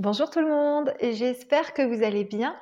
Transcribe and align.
Bonjour 0.00 0.28
tout 0.28 0.40
le 0.40 0.48
monde, 0.48 0.92
j'espère 1.00 1.72
que 1.72 1.82
vous 1.82 2.02
allez 2.02 2.24
bien. 2.24 2.56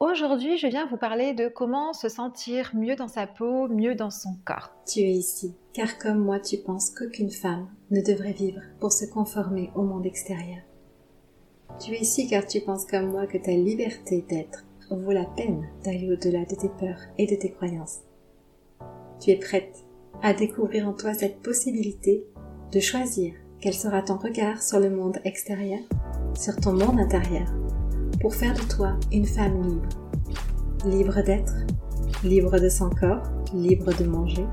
Aujourd'hui, 0.00 0.56
je 0.56 0.68
viens 0.68 0.86
vous 0.86 0.96
parler 0.96 1.34
de 1.34 1.48
comment 1.48 1.92
se 1.92 2.08
sentir 2.08 2.70
mieux 2.74 2.96
dans 2.96 3.08
sa 3.08 3.26
peau, 3.26 3.68
mieux 3.68 3.94
dans 3.94 4.08
son 4.08 4.38
corps. 4.46 4.70
Tu 4.86 5.00
es 5.00 5.12
ici, 5.12 5.54
car 5.74 5.98
comme 5.98 6.18
moi, 6.18 6.40
tu 6.40 6.56
penses 6.56 6.88
qu'aucune 6.88 7.30
femme 7.30 7.68
ne 7.90 8.00
devrait 8.00 8.32
vivre 8.32 8.62
pour 8.80 8.90
se 8.90 9.04
conformer 9.04 9.70
au 9.74 9.82
monde 9.82 10.06
extérieur. 10.06 10.62
Tu 11.78 11.92
es 11.92 12.00
ici 12.00 12.26
car 12.26 12.46
tu 12.46 12.62
penses 12.62 12.86
comme 12.86 13.10
moi 13.10 13.26
que 13.26 13.36
ta 13.36 13.52
liberté 13.52 14.24
d'être 14.26 14.64
vaut 14.90 15.12
la 15.12 15.26
peine 15.26 15.68
d'aller 15.84 16.10
au-delà 16.10 16.46
de 16.46 16.54
tes 16.54 16.70
peurs 16.70 17.02
et 17.18 17.26
de 17.26 17.36
tes 17.36 17.50
croyances. 17.50 17.98
Tu 19.20 19.32
es 19.32 19.36
prête 19.36 19.84
à 20.22 20.32
découvrir 20.32 20.88
en 20.88 20.94
toi 20.94 21.12
cette 21.12 21.42
possibilité 21.42 22.24
de 22.72 22.80
choisir 22.80 23.34
quel 23.60 23.74
sera 23.74 24.02
ton 24.02 24.16
regard 24.16 24.62
sur 24.62 24.78
le 24.78 24.88
monde 24.88 25.18
extérieur? 25.24 25.80
Sur 26.38 26.54
ton 26.56 26.74
monde 26.74 27.00
intérieur? 27.00 27.48
Pour 28.20 28.32
faire 28.32 28.54
de 28.54 28.62
toi 28.62 28.94
une 29.10 29.26
femme 29.26 29.62
libre. 29.62 29.88
Libre 30.86 31.22
d'être, 31.24 31.54
libre 32.22 32.60
de 32.60 32.68
son 32.68 32.88
corps, 32.88 33.22
libre 33.52 33.92
de 33.98 34.04
manger. 34.04 34.46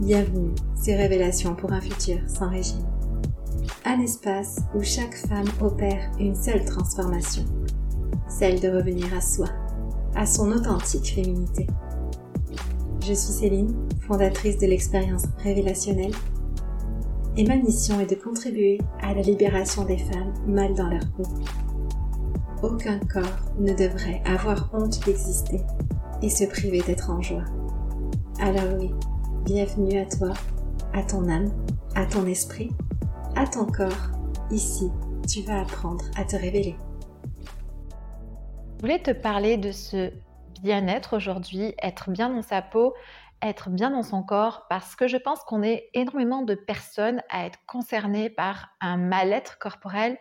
Bienvenue, 0.00 0.50
ces 0.74 0.96
révélations 0.96 1.54
pour 1.54 1.72
un 1.72 1.80
futur 1.80 2.18
sans 2.26 2.50
régime. 2.50 2.84
Un 3.84 4.00
espace 4.00 4.58
où 4.74 4.82
chaque 4.82 5.14
femme 5.14 5.48
opère 5.60 6.10
une 6.18 6.34
seule 6.34 6.64
transformation, 6.64 7.44
celle 8.28 8.58
de 8.58 8.68
revenir 8.68 9.14
à 9.14 9.20
soi, 9.20 9.46
à 10.16 10.26
son 10.26 10.50
authentique 10.50 11.14
féminité. 11.14 11.68
Je 13.00 13.12
suis 13.12 13.32
Céline, 13.32 13.76
fondatrice 14.00 14.58
de 14.58 14.66
l'expérience 14.66 15.24
révélationnelle 15.38 16.14
et 17.36 17.44
ma 17.44 17.56
mission 17.56 17.98
est 18.00 18.10
de 18.10 18.14
contribuer 18.14 18.78
à 19.00 19.14
la 19.14 19.22
libération 19.22 19.84
des 19.84 19.96
femmes 19.96 20.34
mal 20.46 20.74
dans 20.74 20.88
leur 20.88 21.08
peau. 21.16 21.22
Aucun 22.62 22.98
corps 23.00 23.40
ne 23.58 23.72
devrait 23.72 24.22
avoir 24.24 24.70
honte 24.72 25.04
d'exister 25.04 25.60
et 26.20 26.28
se 26.28 26.44
priver 26.44 26.80
d'être 26.82 27.10
en 27.10 27.20
joie. 27.20 27.44
Alors 28.38 28.78
oui, 28.78 28.90
bienvenue 29.44 29.98
à 29.98 30.06
toi, 30.06 30.34
à 30.92 31.02
ton 31.02 31.28
âme, 31.28 31.50
à 31.94 32.04
ton 32.04 32.26
esprit, 32.26 32.70
à 33.34 33.46
ton 33.46 33.64
corps. 33.64 34.10
Ici, 34.50 34.90
tu 35.26 35.42
vas 35.42 35.62
apprendre 35.62 36.04
à 36.16 36.24
te 36.24 36.36
révéler. 36.36 36.76
Je 38.76 38.80
voulais 38.82 39.02
te 39.02 39.12
parler 39.12 39.56
de 39.56 39.72
ce 39.72 40.10
bien-être 40.62 41.16
aujourd'hui, 41.16 41.74
être 41.82 42.10
bien 42.10 42.30
dans 42.30 42.42
sa 42.42 42.62
peau, 42.62 42.94
être 43.42 43.70
bien 43.70 43.90
dans 43.90 44.02
son 44.02 44.22
corps 44.22 44.66
parce 44.68 44.94
que 44.94 45.08
je 45.08 45.16
pense 45.16 45.40
qu'on 45.40 45.62
est 45.62 45.90
énormément 45.94 46.42
de 46.42 46.54
personnes 46.54 47.22
à 47.28 47.46
être 47.46 47.58
concernées 47.66 48.30
par 48.30 48.70
un 48.80 48.96
mal-être 48.96 49.58
corporel 49.58 50.16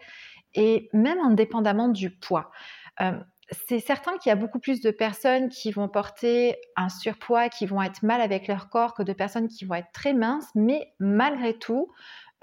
et 0.53 0.89
même 0.93 1.19
indépendamment 1.19 1.87
du 1.87 2.09
poids. 2.09 2.51
Euh, 2.99 3.19
c'est 3.67 3.79
certain 3.79 4.17
qu'il 4.17 4.29
y 4.29 4.33
a 4.33 4.37
beaucoup 4.37 4.59
plus 4.59 4.81
de 4.81 4.91
personnes 4.91 5.49
qui 5.49 5.71
vont 5.71 5.89
porter 5.89 6.55
un 6.75 6.89
surpoids, 6.89 7.49
qui 7.49 7.65
vont 7.65 7.81
être 7.81 8.01
mal 8.03 8.21
avec 8.21 8.47
leur 8.47 8.69
corps 8.69 8.93
que 8.93 9.03
de 9.03 9.13
personnes 9.13 9.49
qui 9.49 9.65
vont 9.65 9.75
être 9.75 9.91
très 9.93 10.13
minces, 10.13 10.49
mais 10.55 10.93
malgré 10.99 11.57
tout, 11.57 11.91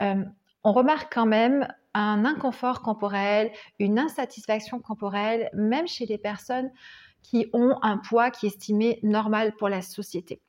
euh, 0.02 0.22
on 0.64 0.72
remarque 0.72 1.12
quand 1.12 1.26
même 1.26 1.66
un 1.94 2.24
inconfort 2.24 2.82
corporel, 2.82 3.50
une 3.78 3.98
insatisfaction 3.98 4.80
corporelle, 4.80 5.48
même 5.54 5.88
chez 5.88 6.04
les 6.04 6.18
personnes 6.18 6.70
qui 7.22 7.48
ont 7.52 7.76
un 7.82 7.98
poids 7.98 8.30
qui 8.30 8.46
est 8.46 8.50
estimé 8.50 8.98
normal 9.02 9.54
pour 9.56 9.68
la 9.68 9.82
société. 9.82 10.40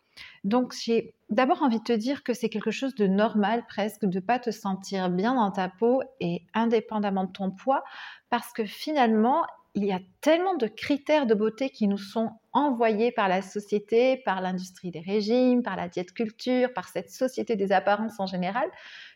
Donc, 0.44 0.74
j'ai 0.74 1.14
d'abord 1.30 1.64
envie 1.64 1.80
de 1.80 1.84
te 1.84 1.94
dire 1.94 2.24
que 2.24 2.34
c'est 2.34 2.50
quelque 2.50 2.72
chose 2.72 2.96
de 2.96 3.08
normal 3.08 3.66
presque 3.68 4.06
de 4.06 4.20
pas 4.20 4.40
te 4.40 4.52
sentir 4.52 5.10
bien 5.10 5.36
dans 5.36 5.52
ta 5.52 5.70
peau 5.70 6.02
et 6.20 6.44
indépendamment 6.54 7.26
de 7.26 7.32
ton 7.32 7.52
poids, 7.52 7.84
parce 8.30 8.52
que 8.52 8.66
finalement, 8.66 9.46
il 9.76 9.86
y 9.86 9.92
a 9.92 10.00
tellement 10.22 10.56
de 10.56 10.68
critères 10.68 11.26
de 11.26 11.34
beauté 11.34 11.70
qui 11.70 11.88
nous 11.88 11.98
sont 11.98 12.32
envoyés 12.54 13.12
par 13.12 13.28
la 13.28 13.42
société, 13.42 14.18
par 14.18 14.42
l'industrie 14.42 14.92
des 14.92 15.00
régimes, 15.00 15.62
par 15.62 15.76
la 15.76 15.88
diète 15.88 16.12
culture, 16.12 16.74
par 16.74 16.88
cette 16.88 17.12
société 17.12 17.56
des 17.56 17.72
apparences 17.72 18.20
en 18.20 18.26
général, 18.26 18.68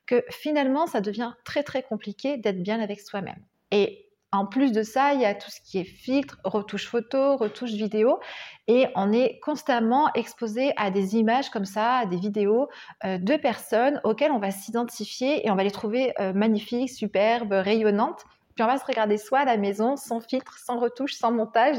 que 0.05 0.23
finalement, 0.29 0.85
ça 0.85 1.01
devient 1.01 1.33
très 1.43 1.63
très 1.63 1.81
compliqué 1.81 2.37
d'être 2.37 2.61
bien 2.61 2.79
avec 2.79 3.01
soi-même. 3.01 3.43
Et 3.71 4.05
en 4.33 4.47
plus 4.47 4.71
de 4.71 4.81
ça, 4.81 5.13
il 5.13 5.21
y 5.21 5.25
a 5.25 5.35
tout 5.35 5.51
ce 5.51 5.61
qui 5.61 5.77
est 5.77 5.83
filtre, 5.83 6.39
retouche 6.43 6.87
photo, 6.87 7.37
retouche 7.37 7.69
vidéo, 7.69 8.19
et 8.67 8.87
on 8.95 9.13
est 9.13 9.39
constamment 9.41 10.11
exposé 10.15 10.73
à 10.75 10.89
des 10.89 11.15
images 11.15 11.51
comme 11.51 11.65
ça, 11.65 11.97
à 11.97 12.05
des 12.07 12.17
vidéos 12.17 12.67
euh, 13.05 13.19
de 13.19 13.37
personnes 13.37 14.01
auxquelles 14.03 14.31
on 14.31 14.39
va 14.39 14.49
s'identifier 14.49 15.45
et 15.45 15.51
on 15.51 15.55
va 15.55 15.63
les 15.63 15.71
trouver 15.71 16.13
euh, 16.19 16.33
magnifiques, 16.33 16.89
superbes, 16.89 17.53
rayonnantes. 17.53 18.23
Puis 18.55 18.63
on 18.63 18.67
va 18.67 18.79
se 18.79 18.85
regarder 18.85 19.17
soi 19.17 19.39
à 19.39 19.45
la 19.45 19.57
maison, 19.57 19.97
sans 19.97 20.19
filtre, 20.19 20.57
sans 20.57 20.79
retouche, 20.79 21.13
sans 21.13 21.31
montage. 21.31 21.77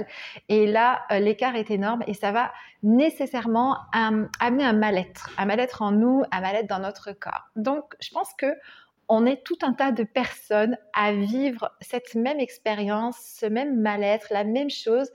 Et 0.49 0.67
là, 0.67 1.03
euh, 1.11 1.19
l'écart 1.19 1.57
est 1.57 1.73
énorme 1.73 2.05
et 2.07 2.15
ça 2.15 2.31
va 2.31 2.53
nécessairement 2.85 3.79
amener 3.93 4.65
un 4.65 4.73
mal-être, 4.75 5.31
un 5.39 5.47
mal-être 5.47 5.83
en 5.83 5.91
nous, 5.91 6.23
un 6.31 6.41
mal-être 6.41 6.69
dans 6.69 6.81
notre 6.81 7.13
corps. 7.13 7.49
Donc, 7.57 7.95
je 8.01 8.11
pense 8.11 8.33
que 8.39 8.47
on 9.09 9.27
est 9.27 9.45
tout 9.45 9.59
un 9.63 9.73
tas 9.73 9.93
de 9.93 10.05
personnes 10.05 10.77
à 10.95 11.13
vivre 11.13 11.71
cette 11.81 12.15
même 12.15 12.41
expérience, 12.41 13.17
ce 13.41 13.47
même 13.47 13.81
mal-être, 13.81 14.29
la 14.31 14.45
même 14.45 14.71
chose. 14.71 15.11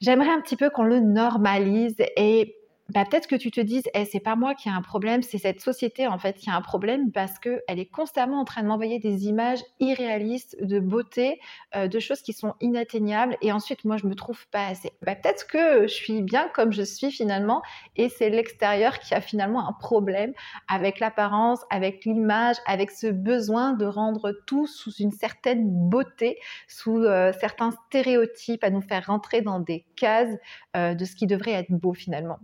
J'aimerais 0.00 0.30
un 0.30 0.40
petit 0.40 0.56
peu 0.56 0.70
qu'on 0.70 0.84
le 0.84 1.00
normalise 1.00 1.96
et 2.16 2.57
bah, 2.90 3.04
peut-être 3.04 3.26
que 3.26 3.36
tu 3.36 3.50
te 3.50 3.60
dises, 3.60 3.84
eh, 3.92 4.06
c'est 4.06 4.18
pas 4.18 4.34
moi 4.34 4.54
qui 4.54 4.70
ai 4.70 4.72
un 4.72 4.80
problème, 4.80 5.20
c'est 5.20 5.36
cette 5.36 5.60
société 5.60 6.06
en 6.06 6.18
fait 6.18 6.38
qui 6.38 6.48
a 6.48 6.54
un 6.54 6.62
problème 6.62 7.12
parce 7.12 7.38
qu'elle 7.38 7.60
est 7.78 7.90
constamment 7.90 8.40
en 8.40 8.46
train 8.46 8.62
de 8.62 8.68
m'envoyer 8.68 8.98
des 8.98 9.26
images 9.26 9.58
irréalistes 9.78 10.56
de 10.62 10.80
beauté, 10.80 11.38
euh, 11.76 11.86
de 11.86 11.98
choses 11.98 12.22
qui 12.22 12.32
sont 12.32 12.54
inatteignables 12.62 13.36
et 13.42 13.52
ensuite 13.52 13.84
moi 13.84 13.98
je 13.98 14.06
me 14.06 14.14
trouve 14.14 14.48
pas 14.48 14.66
assez. 14.68 14.92
Bah, 15.02 15.14
peut-être 15.14 15.46
que 15.46 15.82
je 15.82 15.92
suis 15.92 16.22
bien 16.22 16.48
comme 16.54 16.72
je 16.72 16.82
suis 16.82 17.10
finalement 17.10 17.60
et 17.96 18.08
c'est 18.08 18.30
l'extérieur 18.30 18.98
qui 19.00 19.14
a 19.14 19.20
finalement 19.20 19.68
un 19.68 19.74
problème 19.74 20.32
avec 20.66 20.98
l'apparence, 20.98 21.60
avec 21.68 22.06
l'image, 22.06 22.56
avec 22.64 22.90
ce 22.90 23.08
besoin 23.08 23.74
de 23.74 23.84
rendre 23.84 24.32
tout 24.46 24.66
sous 24.66 24.92
une 24.92 25.12
certaine 25.12 25.68
beauté, 25.90 26.38
sous 26.68 26.96
euh, 26.96 27.32
certains 27.38 27.72
stéréotypes, 27.88 28.64
à 28.64 28.70
nous 28.70 28.80
faire 28.80 29.04
rentrer 29.06 29.42
dans 29.42 29.60
des 29.60 29.84
cases 29.94 30.34
euh, 30.74 30.94
de 30.94 31.04
ce 31.04 31.14
qui 31.14 31.26
devrait 31.26 31.52
être 31.52 31.70
beau 31.70 31.92
finalement 31.92 32.38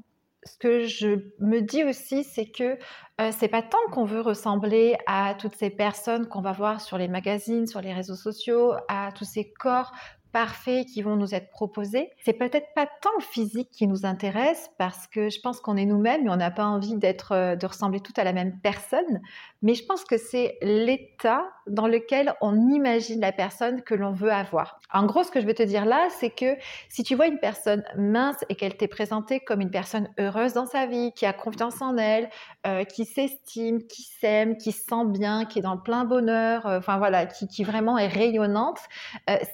ce 0.46 0.56
que 0.58 0.84
je 0.84 1.30
me 1.40 1.60
dis 1.60 1.84
aussi, 1.84 2.24
c'est 2.24 2.50
que 2.50 2.78
euh, 3.20 3.30
c'est 3.32 3.48
pas 3.48 3.62
tant 3.62 3.78
qu'on 3.92 4.04
veut 4.04 4.20
ressembler 4.20 4.96
à 5.06 5.34
toutes 5.34 5.54
ces 5.54 5.70
personnes 5.70 6.26
qu'on 6.28 6.42
va 6.42 6.52
voir 6.52 6.80
sur 6.80 6.98
les 6.98 7.08
magazines, 7.08 7.66
sur 7.66 7.80
les 7.80 7.92
réseaux 7.92 8.16
sociaux, 8.16 8.74
à 8.88 9.10
tous 9.12 9.24
ces 9.24 9.52
corps 9.52 9.92
parfaits 10.34 10.84
qui 10.86 11.00
vont 11.00 11.14
nous 11.14 11.32
être 11.32 11.48
proposés. 11.50 12.10
C'est 12.24 12.32
peut-être 12.32 12.66
pas 12.74 12.86
tant 12.86 13.10
le 13.16 13.22
physique 13.22 13.70
qui 13.70 13.86
nous 13.86 14.04
intéresse 14.04 14.68
parce 14.78 15.06
que 15.06 15.30
je 15.30 15.40
pense 15.40 15.60
qu'on 15.60 15.76
est 15.76 15.84
nous-mêmes 15.84 16.26
et 16.26 16.28
on 16.30 16.36
n'a 16.36 16.50
pas 16.50 16.66
envie 16.66 16.96
d'être, 16.96 17.32
euh, 17.32 17.54
de 17.54 17.64
ressembler 17.64 18.00
tout 18.00 18.12
à 18.16 18.24
la 18.24 18.32
même 18.32 18.58
personne. 18.60 19.20
Mais 19.62 19.74
je 19.74 19.86
pense 19.86 20.04
que 20.04 20.18
c'est 20.18 20.58
l'état 20.60 21.44
dans 21.68 21.86
lequel 21.86 22.34
on 22.40 22.68
imagine 22.68 23.20
la 23.20 23.30
personne 23.30 23.82
que 23.82 23.94
l'on 23.94 24.12
veut 24.12 24.32
avoir. 24.32 24.80
En 24.92 25.06
gros, 25.06 25.22
ce 25.22 25.30
que 25.30 25.40
je 25.40 25.46
veux 25.46 25.54
te 25.54 25.62
dire 25.62 25.84
là, 25.84 26.08
c'est 26.10 26.30
que 26.30 26.56
si 26.88 27.04
tu 27.04 27.14
vois 27.14 27.28
une 27.28 27.38
personne 27.38 27.84
mince 27.96 28.44
et 28.48 28.56
qu'elle 28.56 28.76
t'est 28.76 28.88
présentée 28.88 29.38
comme 29.38 29.60
une 29.60 29.70
personne 29.70 30.10
heureuse 30.18 30.52
dans 30.52 30.66
sa 30.66 30.86
vie, 30.86 31.12
qui 31.12 31.26
a 31.26 31.32
confiance 31.32 31.80
en 31.80 31.96
elle, 31.96 32.28
euh, 32.66 32.82
qui 32.82 33.04
s'estime, 33.04 33.86
qui 33.86 34.02
s'aime, 34.02 34.56
qui 34.58 34.72
se 34.72 34.82
sent 34.82 35.06
bien, 35.06 35.44
qui 35.44 35.60
est 35.60 35.62
dans 35.62 35.76
le 35.76 35.80
plein 35.80 36.04
bonheur, 36.04 36.66
euh, 36.66 36.78
enfin 36.78 36.98
voilà, 36.98 37.24
qui, 37.24 37.46
qui, 37.46 37.62
vraiment 37.62 37.96
est 37.96 38.08
rayonnante, 38.08 38.80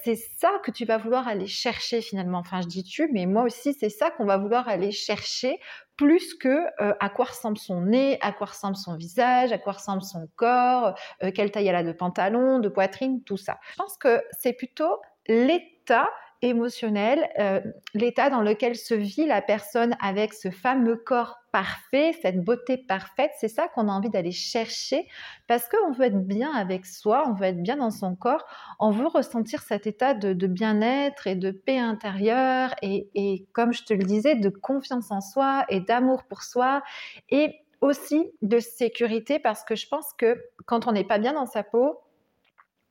c'est 0.03 0.15
ça 0.15 0.49
que 0.63 0.70
tu 0.71 0.85
vas 0.85 0.97
vouloir 0.97 1.27
aller 1.27 1.47
chercher 1.47 2.01
finalement. 2.01 2.39
Enfin, 2.39 2.61
je 2.61 2.67
dis 2.67 2.83
tu, 2.83 3.09
mais 3.11 3.25
moi 3.25 3.43
aussi, 3.43 3.73
c'est 3.73 3.89
ça 3.89 4.11
qu'on 4.11 4.25
va 4.25 4.37
vouloir 4.37 4.67
aller 4.67 4.91
chercher 4.91 5.59
plus 5.97 6.33
que 6.33 6.65
euh, 6.81 6.93
à 6.99 7.09
quoi 7.09 7.25
ressemble 7.25 7.57
son 7.57 7.81
nez, 7.81 8.17
à 8.21 8.31
quoi 8.31 8.47
ressemble 8.47 8.75
son 8.75 8.95
visage, 8.95 9.51
à 9.51 9.57
quoi 9.57 9.73
ressemble 9.73 10.01
son 10.01 10.27
corps, 10.35 10.95
euh, 11.23 11.31
quelle 11.33 11.51
taille 11.51 11.67
elle 11.67 11.75
a 11.75 11.83
de 11.83 11.91
pantalon, 11.91 12.59
de 12.59 12.69
poitrine, 12.69 13.23
tout 13.23 13.37
ça. 13.37 13.59
Je 13.71 13.75
pense 13.75 13.97
que 13.97 14.21
c'est 14.31 14.53
plutôt 14.53 14.99
l'état 15.27 16.09
émotionnel, 16.41 17.29
euh, 17.39 17.61
l'état 17.93 18.29
dans 18.29 18.41
lequel 18.41 18.75
se 18.75 18.93
vit 18.93 19.25
la 19.25 19.41
personne 19.41 19.95
avec 20.01 20.33
ce 20.33 20.49
fameux 20.49 20.95
corps 20.95 21.37
parfait, 21.51 22.13
cette 22.21 22.43
beauté 22.43 22.77
parfaite, 22.77 23.31
c'est 23.37 23.47
ça 23.47 23.67
qu'on 23.67 23.89
a 23.89 23.91
envie 23.91 24.09
d'aller 24.09 24.31
chercher 24.31 25.07
parce 25.47 25.67
qu'on 25.67 25.91
veut 25.91 26.05
être 26.05 26.25
bien 26.25 26.51
avec 26.53 26.85
soi, 26.85 27.23
on 27.27 27.33
veut 27.33 27.47
être 27.47 27.61
bien 27.61 27.77
dans 27.77 27.91
son 27.91 28.15
corps, 28.15 28.45
on 28.79 28.91
veut 28.91 29.07
ressentir 29.07 29.61
cet 29.61 29.85
état 29.85 30.13
de, 30.13 30.47
bien-être 30.47 31.27
et 31.27 31.35
de 31.35 31.51
paix 31.51 31.77
intérieure 31.77 32.73
et, 32.81 33.09
et, 33.15 33.45
comme 33.53 33.73
je 33.73 33.83
te 33.83 33.93
le 33.93 34.03
disais, 34.03 34.35
de 34.35 34.49
confiance 34.49 35.11
en 35.11 35.21
soi 35.21 35.65
et 35.69 35.81
d'amour 35.81 36.23
pour 36.23 36.41
soi 36.43 36.81
et 37.29 37.55
aussi 37.81 38.31
de 38.41 38.59
sécurité 38.59 39.39
parce 39.39 39.63
que 39.63 39.75
je 39.75 39.87
pense 39.87 40.13
que 40.17 40.41
quand 40.65 40.87
on 40.87 40.91
n'est 40.91 41.03
pas 41.03 41.19
bien 41.19 41.33
dans 41.33 41.47
sa 41.47 41.63
peau, 41.63 41.99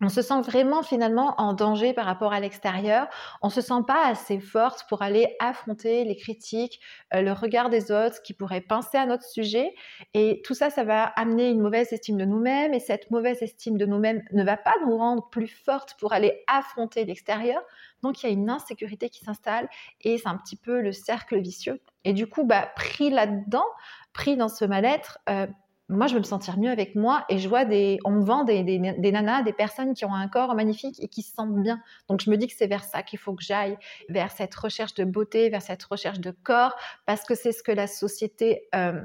on 0.00 0.08
se 0.08 0.23
sent 0.23 0.41
vraiment 0.43 0.82
finalement 0.82 1.35
en 1.38 1.52
danger 1.52 1.93
par 1.93 2.06
rapport 2.06 2.32
à 2.32 2.41
l'extérieur. 2.41 3.08
On 3.43 3.50
se 3.50 3.61
sent 3.61 3.82
pas 3.87 4.06
assez 4.06 4.41
forte 4.41 4.87
pour 4.88 5.02
aller 5.02 5.37
affronter 5.41 6.05
les 6.05 6.17
critiques, 6.17 6.81
euh, 7.14 7.23
le 7.23 7.32
regard 7.32 7.69
des 7.69 7.93
autres 7.93 8.23
qui 8.23 8.32
pourraient 8.32 8.61
penser 8.61 8.97
à 8.97 9.06
notre 9.06 9.25
sujet. 9.25 9.75
Et 10.14 10.41
tout 10.44 10.55
ça, 10.55 10.70
ça 10.70 10.85
va 10.85 11.05
amener 11.05 11.50
une 11.50 11.61
mauvaise 11.61 11.93
estime 11.93 12.17
de 12.17 12.25
nous-mêmes. 12.25 12.73
Et 12.73 12.81
cette 12.81 13.11
mauvaise 13.11 13.43
estime 13.43 13.76
de 13.76 13.87
nous-mêmes 13.87 14.23
ne 14.32 14.43
va 14.43 14.56
pas 14.56 14.75
nous 14.87 14.97
rendre 14.97 15.29
plus 15.29 15.49
fortes 15.49 15.97
pour 15.99 16.12
aller 16.12 16.43
affronter 16.46 17.05
l'extérieur. 17.05 17.61
Donc 18.03 18.23
il 18.23 18.26
y 18.26 18.29
a 18.31 18.32
une 18.32 18.49
insécurité 18.49 19.11
qui 19.11 19.25
s'installe 19.25 19.69
et 20.00 20.19
c'est 20.19 20.29
un 20.29 20.37
petit 20.37 20.56
peu 20.56 20.81
le 20.81 20.93
cercle 20.93 21.38
vicieux. 21.38 21.81
Et 22.05 22.14
du 22.14 22.26
coup, 22.26 22.44
bah, 22.44 22.70
pris 22.75 23.11
là-dedans, 23.11 23.67
pris 24.12 24.37
dans 24.37 24.49
ce 24.49 24.64
mal-être, 24.64 25.19
euh, 25.29 25.46
moi, 25.91 26.07
je 26.07 26.15
veux 26.15 26.21
me 26.21 26.25
sentir 26.25 26.59
mieux 26.59 26.71
avec 26.71 26.95
moi 26.95 27.25
et 27.29 27.39
je 27.39 27.49
vois 27.49 27.65
des, 27.65 27.99
on 28.05 28.13
me 28.13 28.25
vend 28.25 28.45
des, 28.45 28.63
des, 28.63 29.13
nanas, 29.13 29.43
des 29.43 29.53
personnes 29.53 29.93
qui 29.93 30.05
ont 30.05 30.15
un 30.15 30.29
corps 30.29 30.55
magnifique 30.55 31.03
et 31.03 31.09
qui 31.09 31.23
se 31.23 31.35
sentent 31.35 31.61
bien. 31.61 31.83
Donc, 32.09 32.21
je 32.21 32.31
me 32.31 32.37
dis 32.37 32.47
que 32.47 32.55
c'est 32.57 32.69
vers 32.69 32.85
ça 32.85 33.03
qu'il 33.03 33.19
faut 33.19 33.35
que 33.35 33.43
j'aille, 33.43 33.77
vers 34.09 34.31
cette 34.31 34.55
recherche 34.55 34.95
de 34.95 35.05
beauté, 35.05 35.51
vers 35.51 35.63
cette 35.63 35.83
recherche 35.83 36.21
de 36.21 36.31
corps, 36.31 36.77
parce 37.07 37.25
que 37.25 37.35
c'est 37.35 37.53
ce 37.53 37.63
que 37.63 37.73
la 37.73 37.89
société 37.89 38.69
euh, 38.75 39.03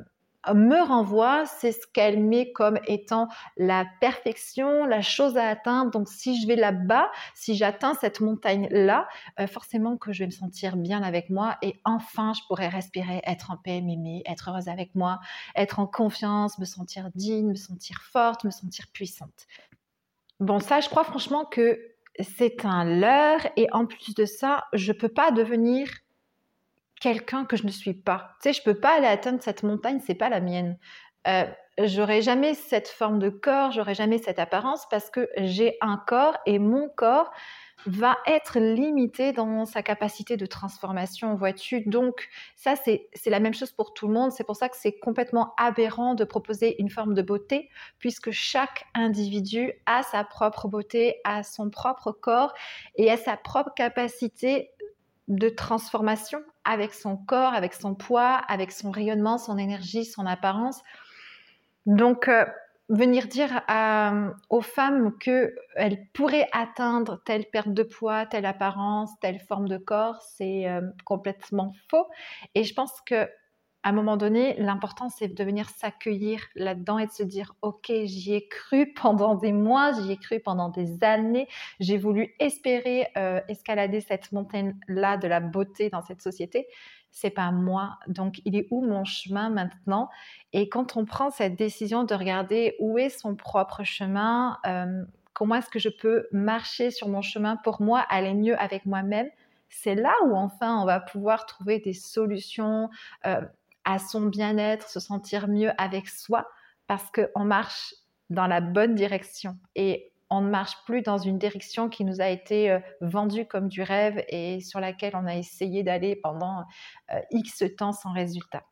me 0.54 0.82
renvoie, 0.82 1.46
c'est 1.46 1.72
ce 1.72 1.88
qu'elle 1.94 2.22
met 2.22 2.52
comme 2.52 2.80
étant 2.88 3.28
la 3.58 3.86
perfection, 4.00 4.86
la 4.86 5.02
chose 5.02 5.38
à 5.38 5.48
atteindre. 5.48 5.92
Donc 5.92 6.08
si 6.10 6.42
je 6.42 6.48
vais 6.48 6.56
là-bas, 6.56 7.12
si 7.34 7.56
j'atteins 7.56 7.94
cette 7.96 8.22
montagne-là, 8.22 9.08
euh, 9.40 9.48
forcément 9.48 9.98
que 9.98 10.14
je 10.14 10.20
vais 10.20 10.28
me 10.28 10.32
sentir 10.32 10.78
bien 10.78 11.04
avec 11.04 11.30
moi 11.30 11.58
et 11.62 11.80
enfin 11.86 12.34
je 12.34 12.42
pourrai 12.48 12.68
respirer, 12.68 13.22
être 13.26 13.52
en 13.52 13.58
paix, 13.58 13.82
m'aimer, 13.82 14.24
être 14.26 14.50
heureuse 14.50 14.68
avec 14.68 14.96
moi, 14.96 15.20
être 15.56 15.80
en 15.80 15.88
confiance, 15.88 16.60
me 16.60 16.66
sentir 16.66 17.10
digne, 17.16 17.50
me 17.50 17.56
sentir 17.56 18.02
forte, 18.02 18.44
me 18.44 18.52
sentir 18.52 18.86
puissante. 18.94 19.48
Bon, 20.40 20.60
ça, 20.60 20.82
je 20.82 20.90
crois 20.90 21.04
franchement 21.06 21.46
que 21.46 21.80
c'est 22.20 22.66
un 22.66 22.84
leurre 22.86 23.48
et 23.56 23.68
en 23.72 23.86
plus 23.86 24.16
de 24.16 24.26
ça, 24.26 24.66
je 24.74 24.92
peux 24.92 25.10
pas 25.10 25.32
devenir 25.32 25.88
quelqu'un 27.06 27.46
que 27.46 27.56
je 27.56 27.68
ne 27.68 27.72
suis 27.72 27.94
pas. 27.94 28.32
Tu 28.42 28.50
sais, 28.50 28.54
je 28.54 28.64
peux 28.64 28.80
pas 28.80 28.98
aller 28.98 29.06
atteindre 29.06 29.40
cette 29.40 29.62
montagne, 29.62 30.00
c'est 30.04 30.16
pas 30.16 30.28
la 30.28 30.40
mienne. 30.40 30.80
Euh, 31.28 31.46
j'aurai 31.78 32.24
jamais 32.24 32.56
cette 32.56 32.88
forme 32.88 33.20
de 33.20 33.30
corps, 33.30 33.70
j'aurai 33.70 33.94
jamais 33.94 34.18
cette 34.18 34.40
apparence 34.40 34.88
parce 34.90 35.12
que 35.12 35.30
j'ai 35.38 35.78
un 35.82 35.98
corps 35.98 36.36
et 36.48 36.58
mon 36.58 36.90
corps 36.90 37.32
va 37.86 38.18
être 38.26 38.60
limité 38.60 39.34
dans 39.34 39.66
sa 39.66 39.84
capacité 39.84 40.38
de 40.38 40.48
transformation, 40.48 41.36
vois-tu. 41.36 41.82
Donc 41.82 42.28
ça, 42.56 42.74
c'est 42.76 43.08
la 43.28 43.40
même 43.40 43.54
chose 43.54 43.72
pour 43.72 43.94
tout 43.94 44.08
le 44.08 44.14
monde. 44.14 44.32
C'est 44.32 44.44
pour 44.44 44.56
ça 44.56 44.70
que 44.70 44.78
c'est 44.78 44.98
complètement 44.98 45.54
aberrant 45.58 46.16
de 46.16 46.24
proposer 46.24 46.82
une 46.82 46.90
forme 46.90 47.14
de 47.14 47.22
beauté, 47.22 47.70
puisque 48.00 48.32
chaque 48.32 48.86
individu 48.96 49.74
a 49.86 50.02
sa 50.02 50.24
propre 50.24 50.68
beauté, 50.68 51.18
a 51.24 51.44
son 51.44 51.70
propre 51.70 52.12
corps 52.12 52.54
et 52.96 53.12
a 53.12 53.18
sa 53.18 53.38
propre 53.38 53.74
capacité 53.76 54.72
de 55.28 55.50
transformation 55.50 56.42
avec 56.64 56.94
son 56.94 57.18
corps, 57.18 57.54
avec 57.54 57.74
son 57.74 57.96
poids, 57.96 58.36
avec 58.48 58.72
son 58.72 58.92
rayonnement, 58.92 59.38
son 59.38 59.58
énergie, 59.58 60.06
son 60.06 60.26
apparence. 60.26 60.82
Donc, 61.86 62.28
euh, 62.28 62.46
venir 62.90 63.28
dire 63.28 63.62
aux 64.50 64.62
femmes 64.62 65.18
qu'elles 65.18 66.08
pourraient 66.14 66.48
atteindre 66.52 67.22
telle 67.26 67.46
perte 67.46 67.74
de 67.74 67.84
poids, 67.84 68.26
telle 68.26 68.46
apparence, 68.46 69.10
telle 69.22 69.40
forme 69.40 69.68
de 69.68 69.78
corps, 69.78 70.22
c'est 70.22 70.68
euh, 70.68 70.82
complètement 71.04 71.74
faux. 71.90 72.08
Et 72.54 72.64
je 72.64 72.74
pense 72.74 73.02
que 73.02 73.28
à 73.86 73.90
un 73.90 73.92
moment 73.92 74.18
donné, 74.18 74.56
l'important, 74.58 75.10
c'est 75.10 75.28
de 75.28 75.44
venir 75.44 75.70
s'accueillir 75.70 76.42
là-dedans 76.56 76.98
et 76.98 77.06
de 77.06 77.12
se 77.12 77.22
dire, 77.22 77.54
OK, 77.62 77.92
j'y 78.06 78.34
ai 78.34 78.48
cru 78.48 78.92
pendant 78.94 79.36
des 79.36 79.52
mois, 79.52 79.92
j'y 79.92 80.14
ai 80.14 80.18
cru 80.18 80.40
pendant 80.40 80.70
des 80.70 81.04
années, 81.04 81.48
j'ai 81.80 82.00
voulu 82.00 82.34
espérer 82.40 83.10
euh, 83.16 83.42
escalader 83.48 84.02
cette 84.02 84.32
montagne-là 84.32 85.18
de 85.18 85.28
la 85.28 85.40
beauté 85.40 85.92
dans 85.92 86.02
cette 86.02 86.24
société. 86.24 86.66
C'est 87.12 87.30
pas 87.30 87.52
moi. 87.52 88.00
Donc, 88.08 88.42
il 88.44 88.56
est 88.56 88.68
où 88.72 88.84
mon 88.84 89.06
chemin 89.06 89.52
maintenant? 89.52 90.10
Et 90.52 90.68
quand 90.68 90.98
on 90.98 91.06
prend 91.06 91.30
cette 91.30 91.56
décision 91.56 92.06
de 92.06 92.16
regarder 92.16 92.76
où 92.80 92.98
est 92.98 93.10
son 93.10 93.36
propre 93.36 93.84
chemin, 93.84 94.58
euh, 94.66 95.04
comment 95.34 95.54
est-ce 95.54 95.70
que 95.70 95.78
je 95.78 95.90
peux 95.90 96.28
marcher 96.32 96.90
sur 96.90 97.08
mon 97.08 97.22
chemin 97.22 97.56
pour 97.58 97.84
moi, 97.84 98.00
aller 98.10 98.34
mieux 98.34 98.60
avec 98.60 98.88
moi-même, 98.88 99.30
c'est 99.70 99.94
là 99.94 100.14
où 100.26 100.36
enfin 100.36 100.82
on 100.82 100.86
va 100.86 101.00
pouvoir 101.00 101.46
trouver 101.46 101.80
des 101.80 101.94
solutions. 101.94 102.90
Euh, 103.28 103.42
à 103.86 104.00
son 104.00 104.22
bien-être, 104.22 104.90
se 104.90 105.00
sentir 105.00 105.48
mieux 105.48 105.72
avec 105.78 106.10
soi, 106.10 106.48
parce 106.88 107.10
qu'on 107.12 107.46
marche 107.46 107.94
dans 108.30 108.48
la 108.48 108.62
bonne 108.62 108.96
direction 108.96 109.58
et 109.76 110.12
on 110.30 110.42
ne 110.42 110.50
marche 110.50 110.76
plus 110.86 111.02
dans 111.02 111.18
une 111.18 111.38
direction 111.38 111.90
qui 111.90 112.04
nous 112.04 112.20
a 112.20 112.28
été 112.28 112.72
euh, 112.72 112.80
vendue 113.02 113.46
comme 113.46 113.68
du 113.68 113.84
rêve 113.84 114.24
et 114.28 114.60
sur 114.60 114.80
laquelle 114.80 115.16
on 115.16 115.28
a 115.28 115.36
essayé 115.36 115.84
d'aller 115.84 116.16
pendant 116.16 116.64
euh, 117.14 117.20
X 117.32 117.64
temps 117.78 117.94
sans 117.94 118.12
résultat. 118.12 118.64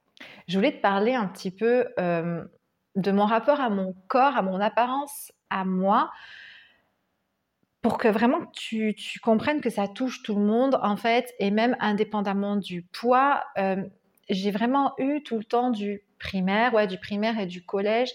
Je 0.47 0.57
voulais 0.57 0.75
te 0.75 0.81
parler 0.81 1.13
un 1.13 1.27
petit 1.27 1.51
peu 1.51 1.87
euh, 1.99 2.43
de 2.95 3.11
mon 3.11 3.25
rapport 3.25 3.61
à 3.61 3.69
mon 3.69 3.95
corps, 4.07 4.35
à 4.35 4.41
mon 4.41 4.59
apparence, 4.59 5.31
à 5.49 5.63
moi, 5.63 6.11
pour 7.81 7.97
que 7.97 8.07
vraiment 8.07 8.45
tu, 8.53 8.95
tu 8.95 9.19
comprennes 9.19 9.61
que 9.61 9.69
ça 9.69 9.87
touche 9.87 10.23
tout 10.23 10.35
le 10.35 10.45
monde 10.45 10.79
en 10.81 10.95
fait, 10.95 11.33
et 11.39 11.51
même 11.51 11.75
indépendamment 11.79 12.55
du 12.55 12.83
poids 12.83 13.43
j'ai 14.29 14.51
vraiment 14.51 14.93
eu 14.97 15.21
tout 15.23 15.37
le 15.37 15.43
temps 15.43 15.69
du 15.69 16.03
primaire, 16.19 16.73
ouais, 16.73 16.87
du 16.87 16.97
primaire 16.97 17.39
et 17.39 17.45
du 17.45 17.65
collège, 17.65 18.13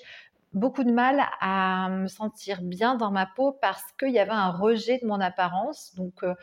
beaucoup 0.52 0.84
de 0.84 0.92
mal 0.92 1.22
à 1.40 1.88
me 1.90 2.06
sentir 2.08 2.62
bien 2.62 2.94
dans 2.94 3.10
ma 3.10 3.26
peau 3.26 3.52
parce 3.60 3.84
qu'il 3.98 4.10
y 4.10 4.18
avait 4.18 4.30
un 4.30 4.50
rejet 4.50 4.98
de 4.98 5.06
mon 5.06 5.20
apparence. 5.20 5.94
Donc 5.94 6.22
euh, 6.22 6.34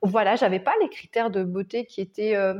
voilà, 0.00 0.36
j'avais 0.36 0.58
pas 0.58 0.74
les 0.80 0.88
critères 0.88 1.30
de 1.30 1.44
beauté 1.44 1.84
qui 1.84 2.00
étaient 2.00 2.34
euh, 2.34 2.54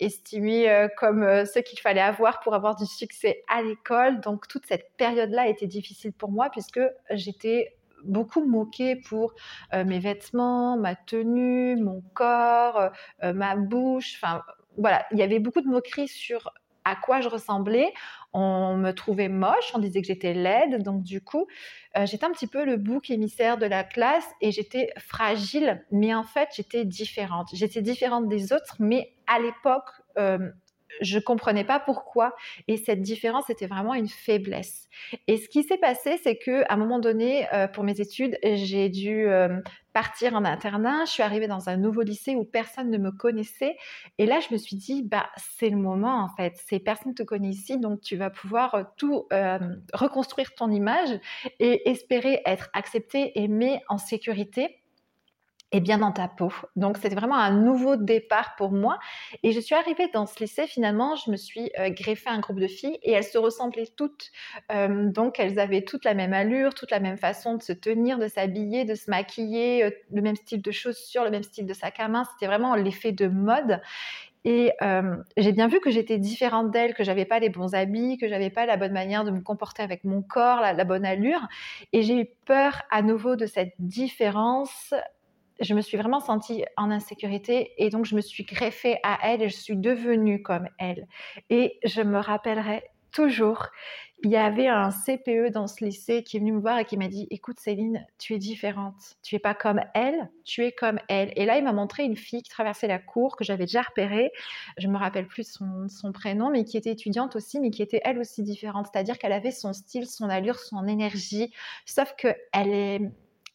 estimés 0.00 0.68
euh, 0.68 0.88
comme 0.98 1.44
ceux 1.46 1.62
qu'il 1.62 1.78
fallait 1.78 2.00
avoir 2.02 2.40
pour 2.40 2.54
avoir 2.54 2.76
du 2.76 2.86
succès 2.86 3.42
à 3.48 3.62
l'école. 3.62 4.20
Donc 4.20 4.48
toute 4.48 4.66
cette 4.66 4.92
période-là 4.96 5.48
était 5.48 5.66
difficile 5.66 6.12
pour 6.12 6.30
moi 6.30 6.50
puisque 6.50 6.80
j'étais 7.10 7.76
beaucoup 8.04 8.44
moquée 8.44 8.96
pour 8.96 9.32
mes 9.72 10.00
vêtements, 10.00 10.76
ma 10.76 10.96
tenue, 10.96 11.76
mon 11.76 12.02
corps, 12.14 12.90
ma 13.22 13.54
bouche. 13.54 14.16
Enfin, 14.16 14.42
voilà, 14.78 15.04
il 15.12 15.18
y 15.18 15.22
avait 15.22 15.38
beaucoup 15.38 15.60
de 15.60 15.68
moqueries 15.68 16.08
sur 16.08 16.52
à 16.84 16.96
quoi 16.96 17.20
je 17.20 17.28
ressemblais. 17.28 17.92
On 18.32 18.76
me 18.76 18.92
trouvait 18.92 19.28
moche, 19.28 19.72
on 19.74 19.78
disait 19.78 20.00
que 20.00 20.06
j'étais 20.06 20.34
laide, 20.34 20.82
donc 20.82 21.02
du 21.02 21.20
coup, 21.20 21.46
euh, 21.96 22.06
j'étais 22.06 22.24
un 22.24 22.32
petit 22.32 22.46
peu 22.46 22.64
le 22.64 22.76
bouc 22.76 23.10
émissaire 23.10 23.58
de 23.58 23.66
la 23.66 23.84
classe 23.84 24.26
et 24.40 24.50
j'étais 24.52 24.90
fragile, 24.98 25.84
mais 25.90 26.14
en 26.14 26.24
fait, 26.24 26.48
j'étais 26.54 26.84
différente. 26.84 27.48
J'étais 27.52 27.82
différente 27.82 28.28
des 28.28 28.52
autres, 28.52 28.76
mais 28.78 29.12
à 29.26 29.38
l'époque, 29.38 29.88
euh, 30.18 30.50
je 31.00 31.18
comprenais 31.18 31.64
pas 31.64 31.80
pourquoi. 31.80 32.34
Et 32.68 32.76
cette 32.76 33.02
différence 33.02 33.50
était 33.50 33.66
vraiment 33.66 33.94
une 33.94 34.08
faiblesse. 34.08 34.88
Et 35.26 35.36
ce 35.36 35.48
qui 35.48 35.62
s'est 35.62 35.78
passé, 35.78 36.18
c'est 36.22 36.36
que 36.36 36.62
à 36.68 36.74
un 36.74 36.76
moment 36.76 36.98
donné, 36.98 37.46
euh, 37.52 37.66
pour 37.66 37.84
mes 37.84 38.00
études, 38.00 38.38
j'ai 38.42 38.88
dû 38.88 39.26
euh, 39.26 39.60
partir 39.92 40.34
en 40.34 40.44
internat. 40.44 41.04
Je 41.06 41.12
suis 41.12 41.22
arrivée 41.22 41.48
dans 41.48 41.68
un 41.68 41.76
nouveau 41.76 42.02
lycée 42.02 42.36
où 42.36 42.44
personne 42.44 42.90
ne 42.90 42.98
me 42.98 43.10
connaissait. 43.10 43.76
Et 44.18 44.26
là, 44.26 44.40
je 44.40 44.52
me 44.52 44.58
suis 44.58 44.76
dit, 44.76 45.02
bah, 45.02 45.28
c'est 45.36 45.70
le 45.70 45.76
moment 45.76 46.22
en 46.22 46.28
fait. 46.36 46.54
Ces 46.66 46.78
personnes 46.78 47.14
te 47.14 47.22
connaissent 47.22 47.56
ici, 47.56 47.78
donc 47.78 48.00
tu 48.00 48.16
vas 48.16 48.30
pouvoir 48.30 48.74
euh, 48.74 48.82
tout 48.96 49.26
reconstruire 49.92 50.54
ton 50.54 50.70
image 50.70 51.18
et 51.58 51.90
espérer 51.90 52.42
être 52.46 52.70
acceptée, 52.74 53.32
aimée, 53.38 53.80
en 53.88 53.98
sécurité 53.98 54.81
et 55.72 55.80
bien 55.80 55.98
dans 55.98 56.12
ta 56.12 56.28
peau. 56.28 56.52
Donc 56.76 56.98
c'était 56.98 57.14
vraiment 57.14 57.36
un 57.36 57.50
nouveau 57.50 57.96
départ 57.96 58.54
pour 58.56 58.70
moi. 58.72 58.98
Et 59.42 59.52
je 59.52 59.60
suis 59.60 59.74
arrivée 59.74 60.08
dans 60.12 60.26
ce 60.26 60.38
lycée, 60.38 60.66
finalement, 60.66 61.16
je 61.16 61.30
me 61.30 61.36
suis 61.36 61.70
euh, 61.78 61.88
greffée 61.88 62.28
un 62.28 62.40
groupe 62.40 62.60
de 62.60 62.66
filles 62.66 62.98
et 63.02 63.12
elles 63.12 63.24
se 63.24 63.38
ressemblaient 63.38 63.88
toutes. 63.96 64.30
Euh, 64.70 65.10
donc 65.10 65.40
elles 65.40 65.58
avaient 65.58 65.82
toutes 65.82 66.04
la 66.04 66.14
même 66.14 66.34
allure, 66.34 66.74
toute 66.74 66.90
la 66.90 67.00
même 67.00 67.16
façon 67.16 67.56
de 67.56 67.62
se 67.62 67.72
tenir, 67.72 68.18
de 68.18 68.28
s'habiller, 68.28 68.84
de 68.84 68.94
se 68.94 69.10
maquiller, 69.10 69.84
euh, 69.84 69.90
le 70.12 70.20
même 70.20 70.36
style 70.36 70.60
de 70.60 70.70
chaussures, 70.70 71.24
le 71.24 71.30
même 71.30 71.42
style 71.42 71.66
de 71.66 71.72
sac 71.72 71.98
à 71.98 72.08
main. 72.08 72.24
C'était 72.32 72.46
vraiment 72.46 72.74
l'effet 72.74 73.12
de 73.12 73.26
mode. 73.26 73.80
Et 74.44 74.72
j'ai 75.36 75.52
bien 75.52 75.68
vu 75.68 75.78
que 75.78 75.92
j'étais 75.92 76.18
différente 76.18 76.72
d'elles, 76.72 76.94
que 76.94 77.04
j'avais 77.04 77.26
pas 77.26 77.38
les 77.38 77.48
bons 77.48 77.76
habits, 77.76 78.18
que 78.18 78.26
j'avais 78.26 78.50
pas 78.50 78.66
la 78.66 78.76
bonne 78.76 78.90
manière 78.90 79.22
de 79.22 79.30
me 79.30 79.40
comporter 79.40 79.84
avec 79.84 80.02
mon 80.02 80.20
corps, 80.20 80.60
la 80.60 80.82
bonne 80.82 81.04
allure. 81.04 81.46
Et 81.92 82.02
j'ai 82.02 82.20
eu 82.22 82.26
peur 82.44 82.82
à 82.90 83.02
nouveau 83.02 83.36
de 83.36 83.46
cette 83.46 83.74
différence 83.78 84.92
je 85.62 85.74
me 85.74 85.80
suis 85.80 85.96
vraiment 85.96 86.20
sentie 86.20 86.64
en 86.76 86.90
insécurité 86.90 87.72
et 87.78 87.88
donc 87.88 88.04
je 88.04 88.16
me 88.16 88.20
suis 88.20 88.44
greffée 88.44 88.98
à 89.02 89.18
elle 89.22 89.42
et 89.42 89.48
je 89.48 89.56
suis 89.56 89.76
devenue 89.76 90.42
comme 90.42 90.68
elle. 90.78 91.06
Et 91.50 91.78
je 91.84 92.02
me 92.02 92.18
rappellerai 92.18 92.82
toujours, 93.12 93.68
il 94.24 94.30
y 94.30 94.36
avait 94.36 94.68
un 94.68 94.90
CPE 94.90 95.50
dans 95.52 95.66
ce 95.66 95.84
lycée 95.84 96.22
qui 96.22 96.36
est 96.36 96.40
venu 96.40 96.52
me 96.52 96.60
voir 96.60 96.78
et 96.78 96.84
qui 96.84 96.96
m'a 96.96 97.08
dit 97.08 97.26
Écoute, 97.30 97.58
Céline, 97.58 98.06
tu 98.18 98.34
es 98.34 98.38
différente. 98.38 99.16
Tu 99.22 99.34
es 99.34 99.38
pas 99.40 99.54
comme 99.54 99.80
elle, 99.94 100.30
tu 100.44 100.64
es 100.64 100.70
comme 100.70 101.00
elle. 101.08 101.32
Et 101.36 101.44
là, 101.44 101.58
il 101.58 101.64
m'a 101.64 101.72
montré 101.72 102.04
une 102.04 102.16
fille 102.16 102.42
qui 102.42 102.50
traversait 102.50 102.86
la 102.86 103.00
cour 103.00 103.36
que 103.36 103.44
j'avais 103.44 103.64
déjà 103.64 103.82
repérée. 103.82 104.30
Je 104.78 104.86
me 104.86 104.96
rappelle 104.96 105.26
plus 105.26 105.50
son, 105.50 105.88
son, 105.88 106.12
prénom, 106.12 106.50
mais 106.50 106.64
qui 106.64 106.76
était 106.76 106.92
étudiante 106.92 107.34
aussi, 107.34 107.58
mais 107.58 107.70
qui 107.70 107.82
était 107.82 108.00
elle 108.04 108.18
aussi 108.18 108.42
différente. 108.42 108.86
C'est-à-dire 108.92 109.18
qu'elle 109.18 109.32
avait 109.32 109.50
son 109.50 109.72
style, 109.72 110.06
son 110.06 110.28
allure, 110.30 110.58
son 110.60 110.86
énergie. 110.86 111.52
Sauf 111.84 112.14
qu'elle 112.16 112.72
est 112.72 113.10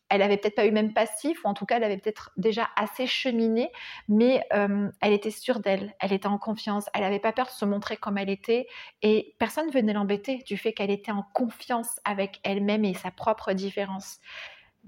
elle 0.09 0.21
avait 0.21 0.37
peut-être 0.37 0.55
pas 0.55 0.65
eu 0.65 0.71
même 0.71 0.93
passif, 0.93 1.43
ou 1.43 1.47
en 1.47 1.53
tout 1.53 1.65
cas, 1.65 1.77
elle 1.77 1.83
avait 1.83 1.97
peut-être 1.97 2.31
déjà 2.37 2.69
assez 2.75 3.07
cheminé, 3.07 3.71
mais 4.07 4.43
euh, 4.53 4.89
elle 5.01 5.13
était 5.13 5.31
sûre 5.31 5.59
d'elle, 5.59 5.93
elle 5.99 6.13
était 6.13 6.27
en 6.27 6.37
confiance, 6.37 6.89
elle 6.93 7.01
n'avait 7.01 7.19
pas 7.19 7.33
peur 7.33 7.47
de 7.47 7.51
se 7.51 7.65
montrer 7.65 7.97
comme 7.97 8.17
elle 8.17 8.29
était, 8.29 8.67
et 9.01 9.35
personne 9.39 9.67
ne 9.67 9.71
venait 9.71 9.93
l'embêter 9.93 10.43
du 10.45 10.57
fait 10.57 10.73
qu'elle 10.73 10.91
était 10.91 11.11
en 11.11 11.25
confiance 11.33 11.99
avec 12.05 12.39
elle-même 12.43 12.85
et 12.85 12.93
sa 12.93 13.11
propre 13.11 13.53
différence. 13.53 14.19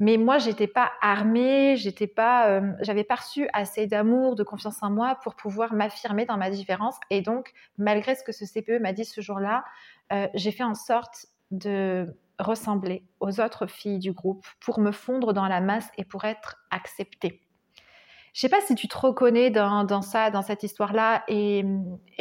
Mais 0.02 0.16
moi, 0.16 0.38
j'étais 0.38 0.68
pas 0.68 0.94
armée, 1.02 1.76
j'étais 1.76 2.08
pas, 2.08 2.48
euh, 2.48 2.72
j'avais 2.80 3.04
pas 3.04 3.16
reçu 3.16 3.50
assez 3.52 3.86
d'amour, 3.86 4.36
de 4.36 4.44
confiance 4.44 4.82
en 4.82 4.90
moi 4.90 5.20
pour 5.24 5.36
pouvoir 5.36 5.74
m'affirmer 5.74 6.26
dans 6.26 6.38
ma 6.38 6.50
différence. 6.50 6.96
Et 7.10 7.22
donc, 7.22 7.52
malgré 7.78 8.16
ce 8.16 8.24
que 8.24 8.32
ce 8.32 8.46
CPE 8.46 8.80
m'a 8.80 8.94
dit 8.94 9.04
ce 9.04 9.20
jour-là, 9.20 9.66
euh, 10.14 10.28
j'ai 10.36 10.52
fait 10.52 10.64
en 10.64 10.74
sorte 10.74 11.26
de 11.52 12.16
ressembler 12.40 13.04
aux 13.20 13.40
autres 13.40 13.68
filles 13.68 14.00
du 14.00 14.14
groupe 14.14 14.46
pour 14.60 14.80
me 14.80 14.92
fondre 14.92 15.34
dans 15.34 15.48
la 15.48 15.62
masse 15.62 15.90
et 15.98 16.06
pour 16.06 16.26
être 16.26 16.58
acceptée. 16.72 17.42
Je 18.34 18.42
sais 18.42 18.50
pas 18.50 18.62
si 18.62 18.76
tu 18.76 18.88
te 18.88 18.98
reconnais 18.98 19.50
dans, 19.50 20.02
ça, 20.02 20.30
dans 20.30 20.42
cette 20.42 20.64
histoire-là. 20.64 21.24
Et, 21.28 21.66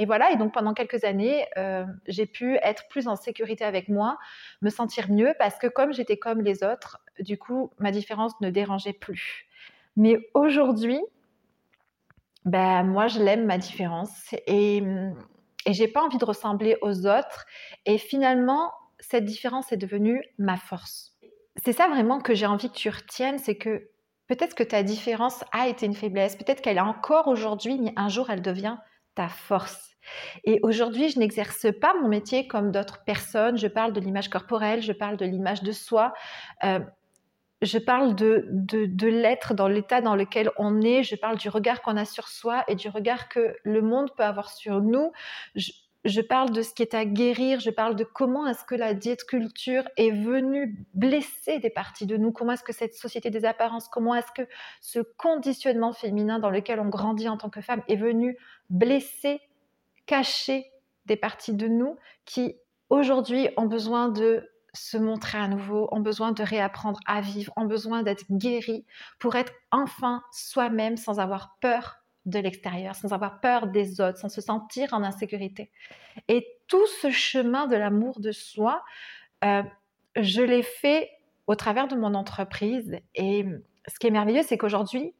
voilà, 0.06 0.32
et 0.32 0.36
donc 0.36 0.52
pendant 0.52 0.74
quelques 0.74 1.04
années, 1.04 1.46
euh, 1.56 1.84
j'ai 2.06 2.26
pu 2.26 2.56
être 2.62 2.88
plus 2.88 3.08
en 3.08 3.16
sécurité 3.16 3.64
avec 3.64 3.88
moi, 3.88 4.18
me 4.62 4.70
sentir 4.70 5.10
mieux, 5.10 5.34
parce 5.38 5.58
que 5.58 5.66
comme 5.66 5.92
j'étais 5.92 6.16
comme 6.16 6.40
les 6.40 6.64
autres, 6.64 6.98
du 7.20 7.38
coup, 7.38 7.70
ma 7.78 7.90
différence 7.90 8.32
ne 8.40 8.50
dérangeait 8.50 8.94
plus. 8.94 9.46
Mais 9.96 10.18
aujourd'hui, 10.34 11.00
ben, 12.44 12.84
moi, 12.84 13.06
je 13.08 13.22
l'aime, 13.22 13.44
ma 13.44 13.58
différence. 13.58 14.34
Et, 14.46 14.82
et 15.66 15.72
j'ai 15.72 15.88
pas 15.88 16.02
envie 16.02 16.18
de 16.18 16.24
ressembler 16.24 16.78
aux 16.80 17.06
autres. 17.06 17.44
Et 17.84 17.98
finalement, 17.98 18.72
cette 19.00 19.24
différence 19.24 19.72
est 19.72 19.76
devenue 19.76 20.22
ma 20.38 20.56
force. 20.56 21.16
C'est 21.56 21.72
ça 21.72 21.88
vraiment 21.88 22.20
que 22.20 22.34
j'ai 22.34 22.46
envie 22.46 22.70
que 22.70 22.76
tu 22.76 22.88
retiennes, 22.88 23.38
c'est 23.38 23.56
que 23.56 23.90
peut-être 24.28 24.54
que 24.54 24.62
ta 24.62 24.82
différence 24.82 25.44
a 25.52 25.68
été 25.68 25.86
une 25.86 25.94
faiblesse, 25.94 26.36
peut-être 26.36 26.60
qu'elle 26.60 26.76
est 26.76 26.80
encore 26.80 27.28
aujourd'hui, 27.28 27.78
mais 27.78 27.92
un 27.96 28.08
jour 28.08 28.30
elle 28.30 28.42
devient 28.42 28.76
ta 29.14 29.28
force. 29.28 29.96
Et 30.44 30.60
aujourd'hui, 30.62 31.08
je 31.10 31.18
n'exerce 31.18 31.66
pas 31.80 31.94
mon 32.00 32.08
métier 32.08 32.46
comme 32.46 32.70
d'autres 32.70 33.04
personnes. 33.04 33.58
Je 33.58 33.66
parle 33.66 33.92
de 33.92 34.00
l'image 34.00 34.30
corporelle, 34.30 34.80
je 34.80 34.92
parle 34.92 35.16
de 35.16 35.26
l'image 35.26 35.62
de 35.62 35.72
soi. 35.72 36.14
Euh, 36.64 36.80
je 37.60 37.78
parle 37.78 38.14
de, 38.14 38.46
de, 38.50 39.08
l'être 39.08 39.52
dans 39.52 39.66
l'état 39.66 40.00
dans 40.00 40.14
lequel 40.14 40.50
on 40.58 40.80
est, 40.80 41.02
je 41.02 41.16
parle 41.16 41.36
du 41.36 41.48
regard 41.48 41.82
qu'on 41.82 41.96
a 41.96 42.04
sur 42.04 42.28
soi 42.28 42.62
et 42.68 42.76
du 42.76 42.88
regard 42.88 43.28
que 43.28 43.56
le 43.64 43.82
monde 43.82 44.10
peut 44.16 44.22
avoir 44.22 44.50
sur 44.50 44.80
nous 44.80 45.10
parle 46.28 46.50
de 46.52 46.62
ce 46.62 46.72
qui 46.74 46.82
est 46.82 46.94
à 46.94 47.04
guérir, 47.04 47.60
je 47.60 47.70
parle 47.70 47.96
de 47.96 48.04
comment 48.04 48.46
est-ce 48.46 48.64
que 48.64 48.74
la 48.74 48.94
diète 48.94 49.24
culture 49.24 49.84
est 49.96 50.10
venue 50.10 50.86
blesser 50.94 51.58
des 51.58 51.70
parties 51.70 52.06
de 52.06 52.16
nous, 52.16 52.32
comment 52.32 52.52
est-ce 52.52 52.62
que 52.62 52.72
cette 52.72 52.94
société 52.94 53.30
des 53.30 53.44
apparences, 53.44 53.88
comment 53.88 54.14
est-ce 54.14 54.32
que 54.32 54.48
ce 54.80 55.00
conditionnement 55.00 55.92
féminin 55.92 56.38
dans 56.38 56.50
lequel 56.50 56.80
on 56.80 56.88
grandit 56.88 57.28
en 57.28 57.36
tant 57.36 57.50
que 57.50 57.60
femme 57.60 57.82
est 57.88 57.96
venu 57.96 58.36
blesser, 58.70 59.40
cacher 60.06 60.70
des 61.06 61.16
parties 61.16 61.54
de 61.54 61.68
nous 61.68 61.96
qui 62.24 62.56
aujourd'hui 62.90 63.48
ont 63.56 63.66
besoin 63.66 64.08
de 64.08 64.48
se 64.74 64.96
montrer 64.96 65.38
à 65.38 65.48
nouveau, 65.48 65.88
ont 65.90 66.00
besoin 66.00 66.32
de 66.32 66.42
réapprendre 66.42 67.00
à 67.06 67.20
vivre, 67.20 67.52
ont 67.56 67.64
besoin 67.64 68.02
d'être 68.02 68.24
guéries 68.30 68.84
pour 69.18 69.34
être 69.34 69.52
enfin 69.70 70.22
soi-même 70.30 70.96
sans 70.96 71.18
avoir 71.18 71.56
peur 71.60 71.96
de 72.26 72.38
l'extérieur, 72.38 72.94
sans 72.94 73.12
avoir 73.12 73.40
peur 73.40 73.68
des 73.68 74.00
autres, 74.00 74.18
sans 74.18 74.28
se 74.28 74.40
sentir 74.40 74.92
en 74.92 75.02
insécurité. 75.02 75.70
Et 76.28 76.46
tout 76.66 76.86
ce 77.00 77.10
chemin 77.10 77.66
de 77.66 77.76
l'amour 77.76 78.20
de 78.20 78.32
soi, 78.32 78.84
euh, 79.44 79.62
je 80.16 80.42
l'ai 80.42 80.62
fait 80.62 81.10
au 81.46 81.54
travers 81.54 81.88
de 81.88 81.96
mon 81.96 82.14
entreprise. 82.14 82.98
Et 83.14 83.46
ce 83.86 83.98
qui 83.98 84.06
est 84.06 84.10
merveilleux, 84.10 84.42
c'est 84.42 84.58
qu'aujourd'hui, 84.58 85.14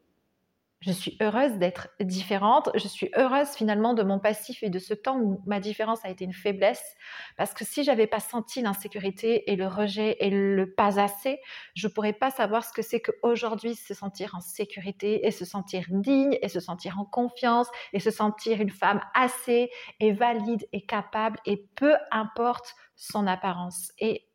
je 0.81 0.91
suis 0.93 1.17
heureuse 1.21 1.57
d'être 1.57 1.89
différente. 1.99 2.69
Je 2.75 2.87
suis 2.87 3.09
heureuse 3.17 3.49
finalement 3.49 3.93
de 3.93 4.01
mon 4.01 4.17
passif 4.17 4.63
et 4.63 4.69
de 4.69 4.79
ce 4.79 4.93
temps 4.93 5.19
où 5.19 5.41
ma 5.45 5.59
différence 5.59 6.05
a 6.05 6.09
été 6.09 6.23
une 6.23 6.33
faiblesse. 6.33 6.95
Parce 7.35 7.53
que 7.53 7.65
si 7.65 7.83
j'avais 7.83 8.07
pas 8.07 8.21
senti 8.21 8.61
l'insécurité 8.61 9.51
et 9.51 9.57
le 9.57 9.67
rejet 9.67 10.15
et 10.21 10.29
le 10.29 10.73
pas 10.73 10.97
assez, 11.01 11.39
je 11.75 11.87
pourrais 11.89 12.13
pas 12.13 12.31
savoir 12.31 12.63
ce 12.63 12.71
que 12.71 12.81
c'est 12.81 13.01
qu'aujourd'hui 13.01 13.75
se 13.75 13.93
sentir 13.93 14.35
en 14.35 14.39
sécurité 14.39 15.27
et 15.27 15.31
se 15.31 15.43
sentir 15.43 15.83
digne 15.89 16.37
et 16.41 16.47
se 16.47 16.61
sentir 16.61 16.97
en 16.97 17.05
confiance 17.05 17.67
et 17.91 17.99
se 17.99 18.11
sentir 18.11 18.61
une 18.61 18.69
femme 18.71 19.01
assez 19.13 19.69
et 19.99 20.13
valide 20.13 20.65
et 20.71 20.85
capable 20.85 21.39
et 21.45 21.67
peu 21.75 21.95
importe 22.11 22.73
son 22.95 23.27
apparence. 23.27 23.91
Et 23.99 24.28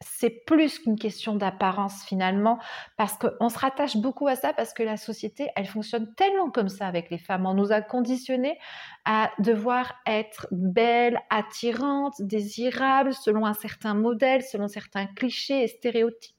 c'est 0.00 0.44
plus 0.44 0.78
qu'une 0.78 0.98
question 0.98 1.34
d'apparence 1.34 2.04
finalement, 2.04 2.58
parce 2.96 3.16
qu'on 3.18 3.48
se 3.48 3.58
rattache 3.58 3.96
beaucoup 3.96 4.26
à 4.28 4.36
ça, 4.36 4.52
parce 4.52 4.72
que 4.74 4.82
la 4.82 4.96
société, 4.96 5.48
elle 5.56 5.66
fonctionne 5.66 6.14
tellement 6.14 6.50
comme 6.50 6.68
ça 6.68 6.86
avec 6.86 7.10
les 7.10 7.18
femmes. 7.18 7.46
On 7.46 7.54
nous 7.54 7.72
a 7.72 7.80
conditionnés 7.80 8.58
à 9.04 9.30
devoir 9.38 9.94
être 10.06 10.48
belles, 10.50 11.18
attirantes, 11.30 12.20
désirables, 12.20 13.14
selon 13.14 13.46
un 13.46 13.54
certain 13.54 13.94
modèle, 13.94 14.42
selon 14.42 14.68
certains 14.68 15.06
clichés 15.06 15.62
et 15.62 15.68
stéréotypes. 15.68 16.34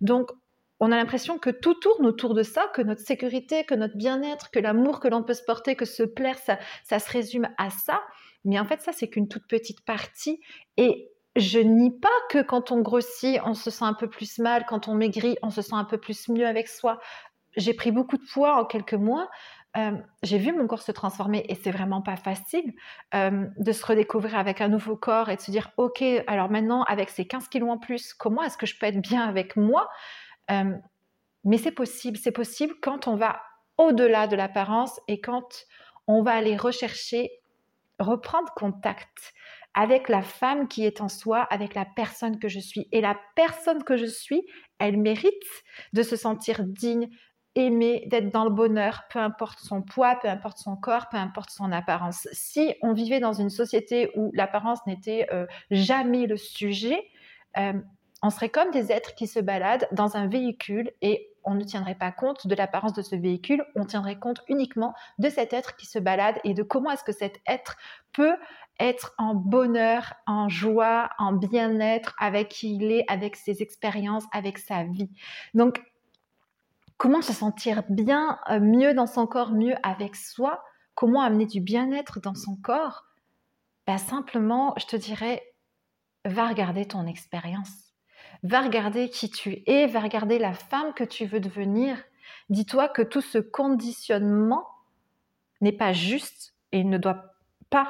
Donc, 0.00 0.30
on 0.80 0.90
a 0.90 0.96
l'impression 0.96 1.38
que 1.38 1.50
tout 1.50 1.74
tourne 1.74 2.06
autour 2.06 2.34
de 2.34 2.42
ça, 2.42 2.66
que 2.74 2.82
notre 2.82 3.02
sécurité, 3.02 3.64
que 3.64 3.74
notre 3.74 3.96
bien-être, 3.96 4.50
que 4.50 4.58
l'amour 4.58 4.98
que 4.98 5.06
l'on 5.06 5.22
peut 5.22 5.34
se 5.34 5.44
porter, 5.44 5.76
que 5.76 5.84
se 5.84 6.02
plaire, 6.02 6.38
ça, 6.38 6.58
ça 6.82 6.98
se 6.98 7.08
résume 7.08 7.48
à 7.56 7.70
ça. 7.70 8.02
Mais 8.44 8.58
en 8.58 8.64
fait, 8.64 8.80
ça, 8.80 8.90
c'est 8.92 9.08
qu'une 9.08 9.28
toute 9.28 9.46
petite 9.46 9.84
partie. 9.84 10.40
Et 10.76 11.11
je 11.36 11.58
nie 11.58 11.90
pas 11.90 12.08
que 12.30 12.42
quand 12.42 12.72
on 12.72 12.80
grossit, 12.80 13.40
on 13.44 13.54
se 13.54 13.70
sent 13.70 13.84
un 13.84 13.94
peu 13.94 14.08
plus 14.08 14.38
mal, 14.38 14.66
quand 14.66 14.88
on 14.88 14.94
maigrit, 14.94 15.36
on 15.42 15.50
se 15.50 15.62
sent 15.62 15.74
un 15.74 15.84
peu 15.84 15.98
plus 15.98 16.28
mieux 16.28 16.46
avec 16.46 16.68
soi. 16.68 17.00
J'ai 17.56 17.74
pris 17.74 17.90
beaucoup 17.90 18.16
de 18.16 18.24
poids 18.32 18.60
en 18.60 18.64
quelques 18.64 18.94
mois. 18.94 19.28
Euh, 19.76 19.92
j'ai 20.22 20.36
vu 20.36 20.52
mon 20.52 20.66
corps 20.66 20.82
se 20.82 20.92
transformer 20.92 21.46
et 21.48 21.54
c'est 21.54 21.70
vraiment 21.70 22.02
pas 22.02 22.16
facile 22.16 22.74
euh, 23.14 23.46
de 23.56 23.72
se 23.72 23.86
redécouvrir 23.86 24.36
avec 24.36 24.60
un 24.60 24.68
nouveau 24.68 24.96
corps 24.96 25.30
et 25.30 25.36
de 25.36 25.40
se 25.40 25.50
dire 25.50 25.70
ok 25.78 26.04
alors 26.26 26.50
maintenant 26.50 26.82
avec 26.82 27.08
ces 27.08 27.26
15 27.26 27.48
kilos 27.48 27.70
en 27.70 27.78
plus 27.78 28.12
comment 28.12 28.42
est-ce 28.42 28.58
que 28.58 28.66
je 28.66 28.78
peux 28.78 28.84
être 28.84 29.00
bien 29.00 29.26
avec 29.26 29.56
moi? 29.56 29.88
Euh, 30.50 30.74
mais 31.44 31.56
c'est 31.56 31.72
possible 31.72 32.18
c'est 32.18 32.32
possible 32.32 32.74
quand 32.82 33.08
on 33.08 33.16
va 33.16 33.40
au-delà 33.78 34.26
de 34.26 34.36
l'apparence 34.36 35.00
et 35.08 35.22
quand 35.22 35.64
on 36.06 36.22
va 36.22 36.32
aller 36.32 36.58
rechercher 36.58 37.30
reprendre 37.98 38.52
contact 38.54 39.32
avec 39.74 40.08
la 40.08 40.22
femme 40.22 40.68
qui 40.68 40.84
est 40.84 41.00
en 41.00 41.08
soi, 41.08 41.42
avec 41.50 41.74
la 41.74 41.84
personne 41.84 42.38
que 42.38 42.48
je 42.48 42.60
suis. 42.60 42.88
Et 42.92 43.00
la 43.00 43.16
personne 43.36 43.84
que 43.84 43.96
je 43.96 44.06
suis, 44.06 44.42
elle 44.78 44.98
mérite 44.98 45.32
de 45.92 46.02
se 46.02 46.16
sentir 46.16 46.64
digne, 46.64 47.08
aimée, 47.54 48.04
d'être 48.06 48.30
dans 48.30 48.44
le 48.44 48.50
bonheur, 48.50 49.02
peu 49.10 49.18
importe 49.18 49.58
son 49.60 49.82
poids, 49.82 50.16
peu 50.16 50.28
importe 50.28 50.58
son 50.58 50.76
corps, 50.76 51.08
peu 51.10 51.16
importe 51.16 51.50
son 51.50 51.70
apparence. 51.72 52.28
Si 52.32 52.74
on 52.82 52.92
vivait 52.92 53.20
dans 53.20 53.32
une 53.32 53.50
société 53.50 54.10
où 54.16 54.30
l'apparence 54.34 54.80
n'était 54.86 55.26
euh, 55.32 55.46
jamais 55.70 56.26
le 56.26 56.36
sujet, 56.36 57.02
euh, 57.58 57.74
on 58.22 58.30
serait 58.30 58.48
comme 58.48 58.70
des 58.70 58.92
êtres 58.92 59.14
qui 59.14 59.26
se 59.26 59.40
baladent 59.40 59.88
dans 59.92 60.16
un 60.16 60.28
véhicule 60.28 60.92
et 61.02 61.28
on 61.44 61.54
ne 61.54 61.64
tiendrait 61.64 61.96
pas 61.96 62.12
compte 62.12 62.46
de 62.46 62.54
l'apparence 62.54 62.92
de 62.92 63.02
ce 63.02 63.16
véhicule, 63.16 63.64
on 63.74 63.84
tiendrait 63.84 64.18
compte 64.18 64.42
uniquement 64.48 64.94
de 65.18 65.28
cet 65.28 65.52
être 65.52 65.76
qui 65.76 65.86
se 65.86 65.98
balade 65.98 66.38
et 66.44 66.54
de 66.54 66.62
comment 66.62 66.90
est-ce 66.92 67.04
que 67.04 67.12
cet 67.12 67.40
être 67.46 67.76
peut 68.12 68.36
être 68.80 69.14
en 69.18 69.34
bonheur, 69.34 70.14
en 70.26 70.48
joie, 70.48 71.10
en 71.18 71.32
bien-être 71.32 72.14
avec 72.18 72.48
qui 72.48 72.76
il 72.76 72.90
est, 72.90 73.04
avec 73.08 73.36
ses 73.36 73.62
expériences, 73.62 74.24
avec 74.32 74.58
sa 74.58 74.84
vie. 74.84 75.10
Donc, 75.54 75.82
comment 76.96 77.22
se 77.22 77.32
sentir 77.32 77.82
bien, 77.88 78.38
euh, 78.50 78.60
mieux 78.60 78.94
dans 78.94 79.06
son 79.06 79.26
corps, 79.26 79.52
mieux 79.52 79.74
avec 79.82 80.16
soi? 80.16 80.62
Comment 80.94 81.22
amener 81.22 81.46
du 81.46 81.60
bien-être 81.60 82.20
dans 82.20 82.34
son 82.34 82.56
corps? 82.56 83.04
Bah, 83.86 83.98
Simplement, 83.98 84.74
je 84.78 84.86
te 84.86 84.96
dirais, 84.96 85.42
va 86.24 86.48
regarder 86.48 86.86
ton 86.86 87.06
expérience. 87.06 87.94
Va 88.42 88.60
regarder 88.60 89.08
qui 89.08 89.30
tu 89.30 89.62
es, 89.66 89.86
va 89.86 90.00
regarder 90.00 90.38
la 90.38 90.52
femme 90.52 90.94
que 90.94 91.04
tu 91.04 91.26
veux 91.26 91.40
devenir. 91.40 92.02
Dis-toi 92.50 92.88
que 92.88 93.02
tout 93.02 93.20
ce 93.20 93.38
conditionnement 93.38 94.66
n'est 95.60 95.72
pas 95.72 95.92
juste 95.92 96.54
et 96.72 96.84
ne 96.84 96.98
doit 96.98 97.31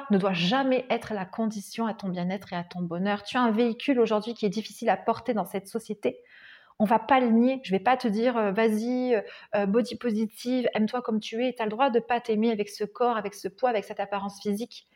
ne 0.09 0.17
doit 0.17 0.33
jamais 0.33 0.85
être 0.89 1.13
la 1.13 1.25
condition 1.25 1.85
à 1.85 1.93
ton 1.93 2.09
bien-être 2.09 2.53
et 2.53 2.55
à 2.55 2.63
ton 2.63 2.81
bonheur. 2.81 3.23
Tu 3.23 3.37
as 3.37 3.41
un 3.41 3.51
véhicule 3.51 3.99
aujourd'hui 3.99 4.33
qui 4.33 4.45
est 4.45 4.49
difficile 4.49 4.89
à 4.89 4.97
porter 4.97 5.33
dans 5.33 5.45
cette 5.45 5.67
société. 5.67 6.19
On 6.79 6.85
va 6.85 6.99
pas 6.99 7.19
le 7.19 7.29
nier. 7.29 7.61
Je 7.63 7.71
vais 7.71 7.79
pas 7.79 7.97
te 7.97 8.07
dire 8.07 8.37
euh, 8.37 8.51
vas-y, 8.51 9.15
euh, 9.15 9.21
euh, 9.55 9.65
body 9.65 9.95
positive, 9.95 10.67
aime-toi 10.73 11.01
comme 11.01 11.19
tu 11.19 11.45
es. 11.45 11.53
Tu 11.53 11.61
as 11.61 11.65
le 11.65 11.71
droit 11.71 11.89
de 11.89 11.99
pas 11.99 12.19
t'aimer 12.19 12.51
avec 12.51 12.69
ce 12.69 12.83
corps, 12.83 13.17
avec 13.17 13.33
ce 13.33 13.47
poids, 13.47 13.69
avec 13.69 13.83
cette 13.83 13.99
apparence 13.99 14.41
physique. 14.41 14.87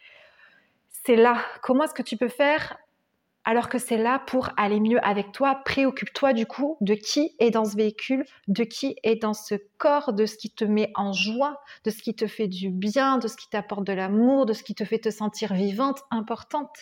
C'est 0.90 1.16
là. 1.16 1.38
Comment 1.62 1.84
est-ce 1.84 1.94
que 1.94 2.02
tu 2.02 2.18
peux 2.18 2.30
faire 2.30 2.78
alors 3.48 3.70
que 3.70 3.78
c'est 3.78 3.98
là 3.98 4.20
pour 4.20 4.50
aller 4.58 4.82
mieux 4.82 5.00
avec 5.06 5.32
toi. 5.32 5.62
Préoccupe-toi 5.64 6.34
du 6.34 6.46
coup 6.46 6.76
de 6.82 6.96
qui 6.96 7.34
est 7.40 7.50
dans 7.50 7.64
ce 7.64 7.78
véhicule, 7.78 8.26
de 8.50 8.66
qui 8.66 8.98
est 9.04 9.16
dans 9.16 9.34
ce 9.34 9.56
corps, 9.78 10.12
de 10.12 10.26
ce 10.26 10.36
qui 10.36 10.52
te 10.52 10.66
met 10.66 10.92
en 10.96 11.14
joie, 11.14 11.62
de 11.86 11.90
ce 11.90 12.04
qui 12.04 12.14
te 12.14 12.28
fait 12.28 12.50
du 12.50 12.70
bien, 12.70 13.18
de 13.18 13.30
ce 13.30 13.38
qui 13.38 13.50
t'apporte 13.50 13.86
de 13.86 13.94
l'amour, 13.94 14.46
de 14.46 14.52
ce 14.52 14.64
qui 14.64 14.76
te 14.76 14.84
fait 14.84 15.00
te 15.00 15.10
sentir 15.10 15.54
vivante, 15.54 16.02
importante. 16.12 16.76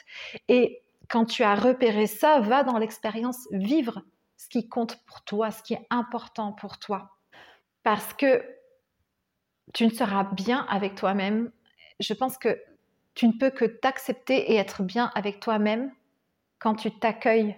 Et 0.48 0.82
quand 1.08 1.26
tu 1.26 1.44
as 1.44 1.54
repéré 1.54 2.08
ça, 2.08 2.40
va 2.40 2.64
dans 2.64 2.80
l'expérience 2.80 3.48
vivre 3.52 4.02
ce 4.36 4.50
qui 4.50 4.68
compte 4.68 4.98
pour 5.06 5.24
toi, 5.24 5.52
ce 5.52 5.62
qui 5.62 5.76
est 5.76 5.86
important 5.92 6.52
pour 6.52 6.80
toi. 6.80 7.12
Parce 7.84 8.12
que 8.16 8.44
tu 9.76 9.86
ne 9.86 9.92
seras 9.92 10.24
bien 10.24 10.66
avec 10.68 10.96
toi-même. 10.96 11.52
Je 12.00 12.16
pense 12.16 12.40
que 12.40 12.60
tu 13.14 13.28
ne 13.28 13.34
peux 13.34 13.52
que 13.52 13.66
t'accepter 13.66 14.52
et 14.52 14.56
être 14.56 14.82
bien 14.82 15.12
avec 15.14 15.40
toi-même 15.40 15.92
quand 16.60 16.76
tu 16.76 16.92
t'accueilles 16.92 17.56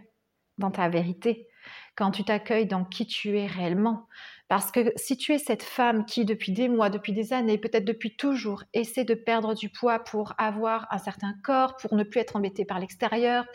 dans 0.57 0.71
ta 0.71 0.89
vérité, 0.89 1.47
quand 1.95 2.11
tu 2.11 2.23
t'accueilles 2.23 2.67
dans 2.67 2.85
qui 2.85 3.05
tu 3.05 3.37
es 3.37 3.47
réellement. 3.47 4.07
Parce 4.47 4.71
que 4.71 4.93
si 4.95 5.17
tu 5.17 5.33
es 5.33 5.39
cette 5.39 5.63
femme 5.63 6.05
qui, 6.05 6.23
depuis 6.23 6.53
des 6.53 6.69
mois, 6.69 6.89
depuis 6.89 7.11
des 7.11 7.33
années, 7.33 7.57
peut-être 7.57 7.83
depuis 7.83 8.15
toujours, 8.15 8.63
essaie 8.73 9.03
de 9.03 9.13
perdre 9.13 9.53
du 9.53 9.69
poids 9.69 9.99
pour 9.99 10.33
avoir 10.37 10.87
un 10.89 10.99
certain 10.99 11.33
corps, 11.43 11.75
pour 11.75 11.95
ne 11.95 12.03
plus 12.03 12.21
être 12.21 12.37
embêtée 12.37 12.63
par 12.63 12.79
l'extérieur, 12.79 13.45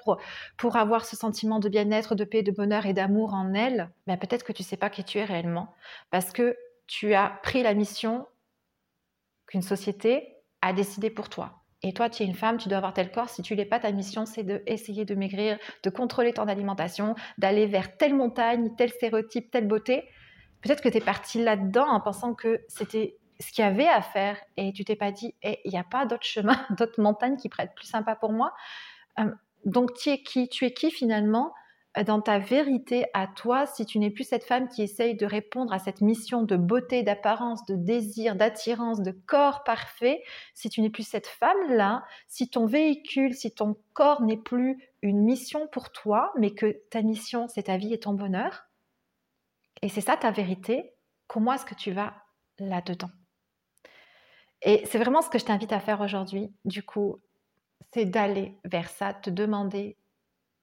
pour, 0.58 0.76
avoir 0.76 1.06
ce 1.06 1.16
sentiment 1.16 1.60
de 1.60 1.70
bien-être, 1.70 2.14
de 2.14 2.24
paix, 2.24 2.42
de 2.42 2.50
bonheur 2.50 2.84
et 2.84 2.92
d'amour 2.92 3.32
en 3.32 3.54
elle, 3.54 3.90
ben 4.06 4.18
peut-être 4.18 4.44
que 4.44 4.52
tu 4.52 4.62
ne 4.62 4.66
sais 4.66 4.76
pas 4.76 4.90
qui 4.90 5.04
tu 5.04 5.18
es 5.18 5.24
réellement. 5.24 5.74
Parce 6.10 6.30
que 6.30 6.56
tu 6.86 7.14
as 7.14 7.30
pris 7.42 7.62
la 7.62 7.72
mission 7.72 8.26
qu'une 9.46 9.62
société 9.62 10.36
a 10.60 10.74
décidé 10.74 11.08
pour 11.08 11.30
toi. 11.30 11.61
Et 11.84 11.92
toi, 11.92 12.08
tu 12.08 12.22
es 12.22 12.26
une 12.26 12.34
femme, 12.34 12.58
tu 12.58 12.68
dois 12.68 12.78
avoir 12.78 12.94
tel 12.94 13.10
corps. 13.10 13.28
Si 13.28 13.42
tu 13.42 13.54
l'es 13.54 13.64
pas, 13.64 13.80
ta 13.80 13.90
mission, 13.90 14.24
c'est 14.24 14.44
d'essayer 14.44 15.04
de 15.04 15.14
maigrir, 15.14 15.58
de 15.82 15.90
contrôler 15.90 16.32
ton 16.32 16.46
alimentation, 16.46 17.16
d'aller 17.38 17.66
vers 17.66 17.96
telle 17.96 18.14
montagne, 18.14 18.70
tel 18.76 18.90
stéréotype, 18.90 19.50
telle 19.50 19.66
beauté. 19.66 20.08
Peut-être 20.60 20.80
que 20.80 20.88
tu 20.88 20.98
es 20.98 21.00
partie 21.00 21.42
là-dedans 21.42 21.88
en 21.88 22.00
pensant 22.00 22.34
que 22.34 22.60
c'était 22.68 23.16
ce 23.40 23.50
qu'il 23.50 23.64
y 23.64 23.66
avait 23.66 23.88
à 23.88 24.00
faire 24.00 24.36
et 24.56 24.72
tu 24.72 24.84
t'es 24.84 24.94
pas 24.94 25.10
dit, 25.10 25.34
eh, 25.42 25.58
il 25.64 25.72
n'y 25.72 25.78
a 25.78 25.84
pas 25.84 26.06
d'autre 26.06 26.24
chemin, 26.24 26.56
d'autres 26.78 27.02
montagnes 27.02 27.36
qui 27.36 27.50
être 27.58 27.74
plus 27.74 27.86
sympas 27.86 28.14
pour 28.14 28.32
moi. 28.32 28.54
Euh, 29.18 29.24
donc, 29.64 29.94
tu 29.94 30.10
es 30.10 30.22
qui? 30.22 30.48
Tu 30.48 30.64
es 30.64 30.72
qui 30.72 30.90
finalement? 30.90 31.52
Dans 32.06 32.22
ta 32.22 32.38
vérité 32.38 33.04
à 33.12 33.26
toi 33.26 33.66
si 33.66 33.84
tu 33.84 33.98
n'es 33.98 34.10
plus 34.10 34.24
cette 34.24 34.44
femme 34.44 34.68
qui 34.68 34.82
essaye 34.82 35.14
de 35.14 35.26
répondre 35.26 35.72
à 35.72 35.78
cette 35.78 36.00
mission 36.00 36.42
de 36.42 36.56
beauté, 36.56 37.02
d'apparence, 37.02 37.66
de 37.66 37.76
désir, 37.76 38.34
d'attirance, 38.34 39.02
de 39.02 39.10
corps 39.10 39.62
parfait, 39.62 40.22
si 40.54 40.70
tu 40.70 40.80
n'es 40.80 40.88
plus 40.88 41.06
cette 41.06 41.26
femme-là, 41.26 42.04
si 42.28 42.48
ton 42.48 42.64
véhicule, 42.64 43.34
si 43.34 43.54
ton 43.54 43.76
corps 43.92 44.22
n'est 44.22 44.38
plus 44.38 44.82
une 45.02 45.22
mission 45.22 45.66
pour 45.66 45.92
toi, 45.92 46.32
mais 46.38 46.52
que 46.52 46.80
ta 46.90 47.02
mission, 47.02 47.46
c'est 47.48 47.64
ta 47.64 47.76
vie 47.76 47.92
et 47.92 48.00
ton 48.00 48.14
bonheur, 48.14 48.64
et 49.82 49.88
c'est 49.88 50.00
ça 50.00 50.16
ta 50.16 50.30
vérité, 50.30 50.94
comment 51.26 51.52
est-ce 51.52 51.66
que 51.66 51.74
tu 51.74 51.92
vas 51.92 52.14
là-dedans? 52.58 53.10
Et 54.62 54.86
c'est 54.86 54.98
vraiment 54.98 55.22
ce 55.22 55.28
que 55.28 55.38
je 55.38 55.44
t'invite 55.44 55.72
à 55.72 55.80
faire 55.80 56.00
aujourd'hui, 56.00 56.54
du 56.64 56.82
coup, 56.82 57.20
c'est 57.92 58.06
d'aller 58.06 58.56
vers 58.64 58.88
ça, 58.88 59.12
te 59.12 59.28
demander 59.28 59.98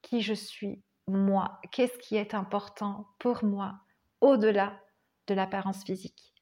qui 0.02 0.22
je 0.22 0.34
suis, 0.34 0.82
moi, 1.10 1.60
qu'est-ce 1.72 1.98
qui 2.00 2.16
est 2.16 2.34
important 2.34 3.08
pour 3.20 3.44
moi 3.44 3.80
au-delà 4.22 4.80
de 5.28 5.34
l'apparence 5.34 5.84
physique? 5.84 6.34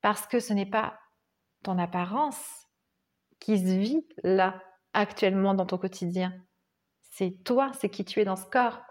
Parce 0.00 0.26
que 0.26 0.40
ce 0.40 0.52
n'est 0.52 0.66
pas 0.66 0.98
ton 1.62 1.78
apparence 1.78 2.66
qui 3.40 3.58
se 3.58 3.72
vit 3.72 4.06
là, 4.22 4.60
actuellement 4.92 5.54
dans 5.54 5.66
ton 5.66 5.78
quotidien. 5.78 6.32
C'est 7.02 7.42
toi, 7.44 7.72
c'est 7.78 7.88
qui 7.88 8.04
tu 8.04 8.20
es 8.20 8.24
dans 8.24 8.36
ce 8.36 8.46
corps. 8.46 8.82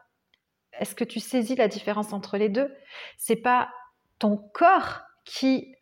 Est-ce 0.73 0.95
que 0.95 1.03
tu 1.03 1.19
saisis 1.19 1.55
la 1.55 1.67
différence 1.67 2.13
entre 2.13 2.37
les 2.37 2.49
deux? 2.49 2.73
C'est 3.17 3.35
pas 3.35 3.71
ton 4.19 4.37
corps 4.53 5.01
qui 5.25 5.75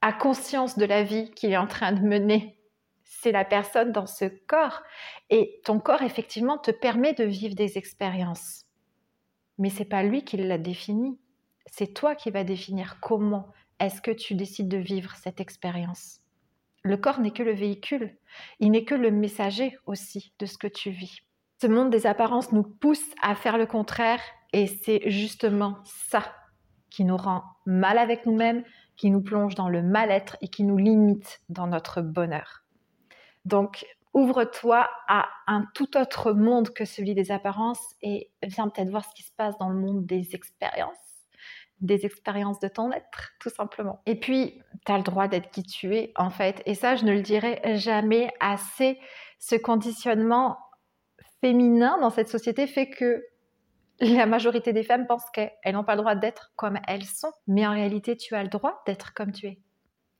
a 0.00 0.12
conscience 0.12 0.78
de 0.78 0.84
la 0.84 1.02
vie 1.02 1.30
qu'il 1.32 1.52
est 1.52 1.56
en 1.56 1.66
train 1.66 1.92
de 1.92 2.00
mener 2.00 2.55
c'est 3.06 3.32
la 3.32 3.44
personne 3.44 3.92
dans 3.92 4.06
ce 4.06 4.24
corps. 4.24 4.82
Et 5.30 5.60
ton 5.64 5.78
corps, 5.78 6.02
effectivement, 6.02 6.58
te 6.58 6.70
permet 6.70 7.14
de 7.14 7.24
vivre 7.24 7.54
des 7.54 7.78
expériences. 7.78 8.64
Mais 9.58 9.70
c'est 9.70 9.86
pas 9.86 10.02
lui 10.02 10.24
qui 10.24 10.36
l'a 10.36 10.58
défini. 10.58 11.18
C'est 11.66 11.94
toi 11.94 12.14
qui 12.14 12.30
vas 12.30 12.44
définir 12.44 12.98
comment 13.00 13.48
est-ce 13.78 14.02
que 14.02 14.10
tu 14.10 14.34
décides 14.34 14.68
de 14.68 14.76
vivre 14.76 15.14
cette 15.16 15.40
expérience. 15.40 16.20
Le 16.82 16.96
corps 16.96 17.20
n'est 17.20 17.32
que 17.32 17.42
le 17.42 17.54
véhicule. 17.54 18.16
Il 18.60 18.72
n'est 18.72 18.84
que 18.84 18.94
le 18.94 19.10
messager 19.10 19.76
aussi 19.86 20.32
de 20.38 20.46
ce 20.46 20.58
que 20.58 20.66
tu 20.66 20.90
vis. 20.90 21.20
Ce 21.60 21.66
monde 21.66 21.90
des 21.90 22.06
apparences 22.06 22.52
nous 22.52 22.62
pousse 22.62 23.14
à 23.22 23.34
faire 23.34 23.56
le 23.56 23.66
contraire 23.66 24.20
et 24.52 24.66
c'est 24.66 25.10
justement 25.10 25.78
ça 25.84 26.34
qui 26.90 27.04
nous 27.04 27.16
rend 27.16 27.42
mal 27.66 27.98
avec 27.98 28.26
nous-mêmes, 28.26 28.62
qui 28.96 29.10
nous 29.10 29.22
plonge 29.22 29.54
dans 29.54 29.68
le 29.68 29.82
mal-être 29.82 30.36
et 30.40 30.48
qui 30.48 30.64
nous 30.64 30.76
limite 30.76 31.40
dans 31.48 31.66
notre 31.66 32.02
bonheur. 32.02 32.65
Donc, 33.46 33.86
ouvre-toi 34.12 34.88
à 35.06 35.28
un 35.46 35.66
tout 35.72 35.96
autre 35.96 36.32
monde 36.32 36.70
que 36.70 36.84
celui 36.84 37.14
des 37.14 37.30
apparences 37.30 37.94
et 38.02 38.32
viens 38.42 38.68
peut-être 38.68 38.90
voir 38.90 39.04
ce 39.04 39.14
qui 39.14 39.22
se 39.22 39.32
passe 39.36 39.56
dans 39.58 39.68
le 39.68 39.78
monde 39.78 40.04
des 40.04 40.34
expériences, 40.34 40.96
des 41.80 42.04
expériences 42.04 42.58
de 42.58 42.66
ton 42.66 42.90
être, 42.90 43.34
tout 43.38 43.50
simplement. 43.50 44.02
Et 44.04 44.18
puis, 44.18 44.60
tu 44.84 44.90
as 44.90 44.96
le 44.96 45.04
droit 45.04 45.28
d'être 45.28 45.50
qui 45.50 45.62
tu 45.62 45.94
es, 45.94 46.12
en 46.16 46.30
fait. 46.30 46.60
Et 46.66 46.74
ça, 46.74 46.96
je 46.96 47.04
ne 47.04 47.12
le 47.12 47.22
dirai 47.22 47.60
jamais 47.76 48.32
assez. 48.40 48.98
Ce 49.38 49.54
conditionnement 49.54 50.58
féminin 51.40 51.98
dans 52.00 52.10
cette 52.10 52.28
société 52.28 52.66
fait 52.66 52.90
que 52.90 53.22
la 54.00 54.26
majorité 54.26 54.72
des 54.72 54.82
femmes 54.82 55.06
pensent 55.06 55.30
qu'elles 55.30 55.52
n'ont 55.72 55.84
pas 55.84 55.94
le 55.94 56.00
droit 56.00 56.16
d'être 56.16 56.52
comme 56.56 56.80
elles 56.88 57.04
sont. 57.04 57.32
Mais 57.46 57.64
en 57.64 57.70
réalité, 57.70 58.16
tu 58.16 58.34
as 58.34 58.42
le 58.42 58.48
droit 58.48 58.82
d'être 58.86 59.14
comme 59.14 59.30
tu 59.30 59.46
es. 59.46 59.60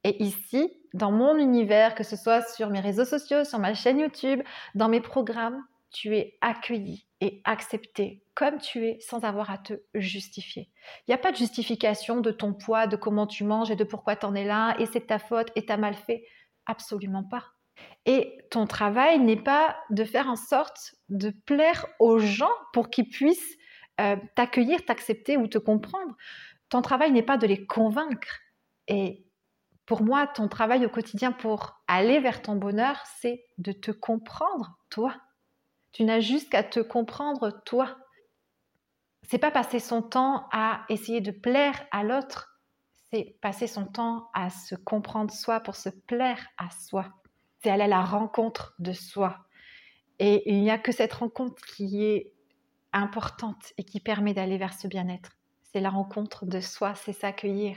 Et 0.07 0.23
ici, 0.23 0.73
dans 0.95 1.11
mon 1.11 1.37
univers, 1.37 1.97
que 1.97 2.05
ce 2.05 2.15
soit 2.15 2.41
sur 2.43 2.71
mes 2.71 2.79
réseaux 2.79 3.05
sociaux, 3.05 3.43
sur 3.43 3.59
ma 3.59 3.75
chaîne 3.75 3.99
YouTube, 3.99 4.41
dans 4.77 4.89
mes 4.89 5.01
programmes, 5.01 5.61
tu 5.91 6.17
es 6.17 6.39
accueilli 6.41 7.09
et 7.21 7.43
accepté 7.45 8.23
comme 8.37 8.59
tu 8.59 8.87
es 8.87 9.01
sans 9.01 9.25
avoir 9.25 9.51
à 9.51 9.59
te 9.59 9.73
justifier. 9.95 10.71
Il 11.01 11.11
n'y 11.11 11.15
a 11.15 11.19
pas 11.19 11.33
de 11.33 11.37
justification 11.37 12.21
de 12.21 12.31
ton 12.31 12.53
poids, 12.53 12.87
de 12.87 12.95
comment 12.95 13.27
tu 13.27 13.43
manges 13.43 13.73
et 13.73 13.75
de 13.75 13.83
pourquoi 13.83 14.15
tu 14.15 14.27
en 14.27 14.37
es 14.37 14.45
là 14.45 14.77
et 14.79 14.87
c'est 14.87 15.09
ta 15.09 15.19
faute 15.19 15.49
et 15.57 15.67
t'as 15.67 15.77
mal 15.77 15.95
fait. 15.95 16.25
Absolument 16.67 17.25
pas. 17.25 17.43
Et 18.05 18.39
ton 18.53 18.69
travail 18.69 19.19
n'est 19.19 19.43
pas 19.43 19.77
de 19.91 20.05
faire 20.05 20.29
en 20.29 20.37
sorte 20.37 20.95
de 21.09 21.31
plaire 21.31 21.85
aux 21.99 22.21
gens 22.21 22.55
pour 22.73 22.91
qu'ils 22.91 23.09
puissent 23.09 23.59
euh, 24.01 24.15
t'accueillir, 24.37 24.85
t'accepter 24.85 25.37
ou 25.37 25.49
te 25.49 25.59
comprendre. 25.59 26.15
Ton 26.69 26.81
travail 26.81 27.11
n'est 27.11 27.25
pas 27.25 27.39
de 27.39 27.49
les 27.49 27.67
convaincre. 27.67 28.39
Pour 29.87 30.03
moi, 30.03 30.27
ton 30.27 30.49
travail 30.49 30.85
au 30.85 30.89
quotidien 30.89 31.31
pour 31.31 31.81
aller 31.87 32.19
vers 32.19 32.43
ton 32.43 32.57
bonheur, 32.57 33.01
c'est 33.21 33.45
de 33.59 33.71
te 33.71 33.93
comprendre, 33.93 34.77
toi. 34.91 35.15
Tu 35.93 36.03
n'as 36.05 36.21
juste 36.21 36.51
qu'à 36.51 36.65
te 36.65 36.81
comprendre, 36.81 37.63
toi. 37.65 37.97
C'est 39.23 39.39
pas 39.39 39.53
passer 39.53 39.79
son 39.79 40.03
temps 40.03 40.49
à 40.53 40.85
essayer 40.89 41.21
de 41.21 41.31
plaire 41.31 41.87
à 41.93 42.03
l'autre, 42.03 42.61
c'est 43.13 43.39
passer 43.41 43.69
son 43.69 43.87
temps 43.87 44.29
à 44.35 44.51
se 44.51 44.75
comprendre 44.75 45.33
soi 45.33 45.61
pour 45.61 45.77
se 45.77 45.89
plaire 45.89 46.45
à 46.59 46.69
soi. 46.71 47.07
C'est 47.63 47.71
aller 47.71 47.85
à 47.85 47.89
la 47.89 48.05
rencontre 48.05 48.75
de 48.81 48.93
soi. 48.93 49.39
Et 50.19 50.51
il 50.51 50.63
n'y 50.63 50.71
a 50.71 50.79
que 50.79 50.93
cette 50.93 51.13
rencontre 51.13 51.63
qui 51.65 52.05
est 52.05 52.33
importante 52.93 53.73
et 53.79 53.85
qui 53.85 54.01
permet 54.01 54.35
d'aller 54.35 54.59
vers 54.59 54.75
ce 54.75 54.89
bien-être. 54.89 55.31
C'est 55.63 55.81
la 55.81 55.91
rencontre 55.91 56.47
de 56.47 56.61
soi, 56.61 56.95
c'est 56.95 57.13
s'accueillir 57.13 57.77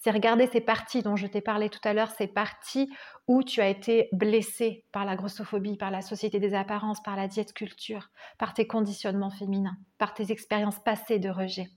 c'est 0.00 0.10
regarder 0.10 0.46
ces 0.46 0.62
parties 0.62 1.02
dont 1.02 1.14
je 1.14 1.26
t'ai 1.26 1.42
parlé 1.42 1.68
tout 1.68 1.80
à 1.84 1.92
l'heure, 1.92 2.10
ces 2.10 2.26
parties 2.26 2.90
où 3.28 3.42
tu 3.42 3.60
as 3.60 3.68
été 3.68 4.08
blessé 4.12 4.84
par 4.92 5.04
la 5.04 5.14
grossophobie, 5.14 5.76
par 5.76 5.90
la 5.90 6.00
société 6.00 6.40
des 6.40 6.54
apparences, 6.54 7.02
par 7.02 7.16
la 7.16 7.28
diète 7.28 7.52
culture, 7.52 8.08
par 8.38 8.54
tes 8.54 8.66
conditionnements 8.66 9.30
féminins, 9.30 9.76
par 9.98 10.14
tes 10.14 10.32
expériences 10.32 10.78
passées 10.82 11.18
de 11.18 11.28
rejet. 11.28 11.68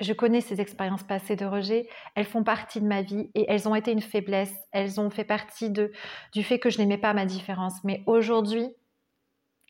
Je 0.00 0.14
connais 0.14 0.40
ces 0.40 0.60
expériences 0.60 1.04
passées 1.04 1.36
de 1.36 1.44
rejet, 1.44 1.86
elles 2.14 2.26
font 2.26 2.44
partie 2.44 2.80
de 2.80 2.86
ma 2.86 3.02
vie 3.02 3.30
et 3.34 3.44
elles 3.48 3.68
ont 3.68 3.74
été 3.74 3.92
une 3.92 4.02
faiblesse, 4.02 4.54
elles 4.72 4.98
ont 5.00 5.10
fait 5.10 5.24
partie 5.24 5.70
de, 5.70 5.92
du 6.32 6.42
fait 6.42 6.58
que 6.58 6.70
je 6.70 6.78
n'aimais 6.78 6.98
pas 6.98 7.14
ma 7.14 7.26
différence. 7.26 7.84
Mais 7.84 8.02
aujourd'hui, 8.06 8.68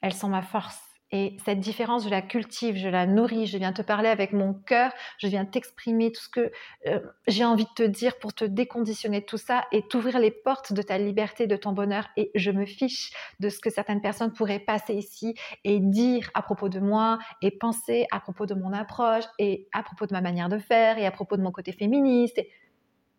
elles 0.00 0.14
sont 0.14 0.28
ma 0.28 0.42
force 0.42 0.80
et 1.12 1.36
cette 1.44 1.60
différence, 1.60 2.04
je 2.04 2.08
la 2.08 2.20
cultive, 2.22 2.76
je 2.76 2.88
la 2.88 3.06
nourris, 3.06 3.46
je 3.46 3.58
viens 3.58 3.72
te 3.72 3.82
parler 3.82 4.08
avec 4.08 4.32
mon 4.32 4.54
cœur, 4.54 4.92
je 5.18 5.28
viens 5.28 5.44
t'exprimer 5.44 6.10
tout 6.10 6.20
ce 6.20 6.28
que 6.28 6.52
euh, 6.86 7.00
j'ai 7.28 7.44
envie 7.44 7.64
de 7.64 7.74
te 7.76 7.82
dire 7.84 8.18
pour 8.18 8.34
te 8.34 8.44
déconditionner 8.44 9.24
tout 9.24 9.36
ça 9.36 9.64
et 9.70 9.82
t'ouvrir 9.86 10.18
les 10.18 10.32
portes 10.32 10.72
de 10.72 10.82
ta 10.82 10.98
liberté, 10.98 11.46
de 11.46 11.56
ton 11.56 11.72
bonheur. 11.72 12.08
Et 12.16 12.32
je 12.34 12.50
me 12.50 12.66
fiche 12.66 13.12
de 13.38 13.48
ce 13.48 13.60
que 13.60 13.70
certaines 13.70 14.00
personnes 14.00 14.32
pourraient 14.32 14.58
passer 14.58 14.94
ici 14.94 15.34
et 15.62 15.78
dire 15.78 16.28
à 16.34 16.42
propos 16.42 16.68
de 16.68 16.80
moi 16.80 17.18
et 17.40 17.52
penser 17.52 18.06
à 18.10 18.18
propos 18.18 18.46
de 18.46 18.54
mon 18.54 18.72
approche 18.72 19.24
et 19.38 19.68
à 19.72 19.84
propos 19.84 20.06
de 20.06 20.12
ma 20.12 20.20
manière 20.20 20.48
de 20.48 20.58
faire 20.58 20.98
et 20.98 21.06
à 21.06 21.12
propos 21.12 21.36
de 21.36 21.42
mon 21.42 21.52
côté 21.52 21.70
féministe. 21.70 22.40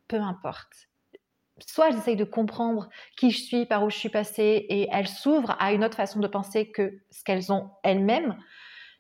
Peu 0.09 0.17
importe 0.17 0.89
soit 1.65 1.89
essayent 1.89 2.15
de 2.15 2.23
comprendre 2.23 2.89
qui 3.17 3.31
je 3.31 3.41
suis, 3.41 3.65
par 3.65 3.83
où 3.83 3.89
je 3.89 3.97
suis 3.97 4.09
passée, 4.09 4.65
et 4.69 4.87
elles 4.91 5.07
s'ouvrent 5.07 5.55
à 5.59 5.73
une 5.73 5.83
autre 5.83 5.97
façon 5.97 6.19
de 6.19 6.27
penser 6.27 6.71
que 6.71 6.99
ce 7.09 7.23
qu'elles 7.23 7.51
ont 7.51 7.69
elles-mêmes, 7.83 8.37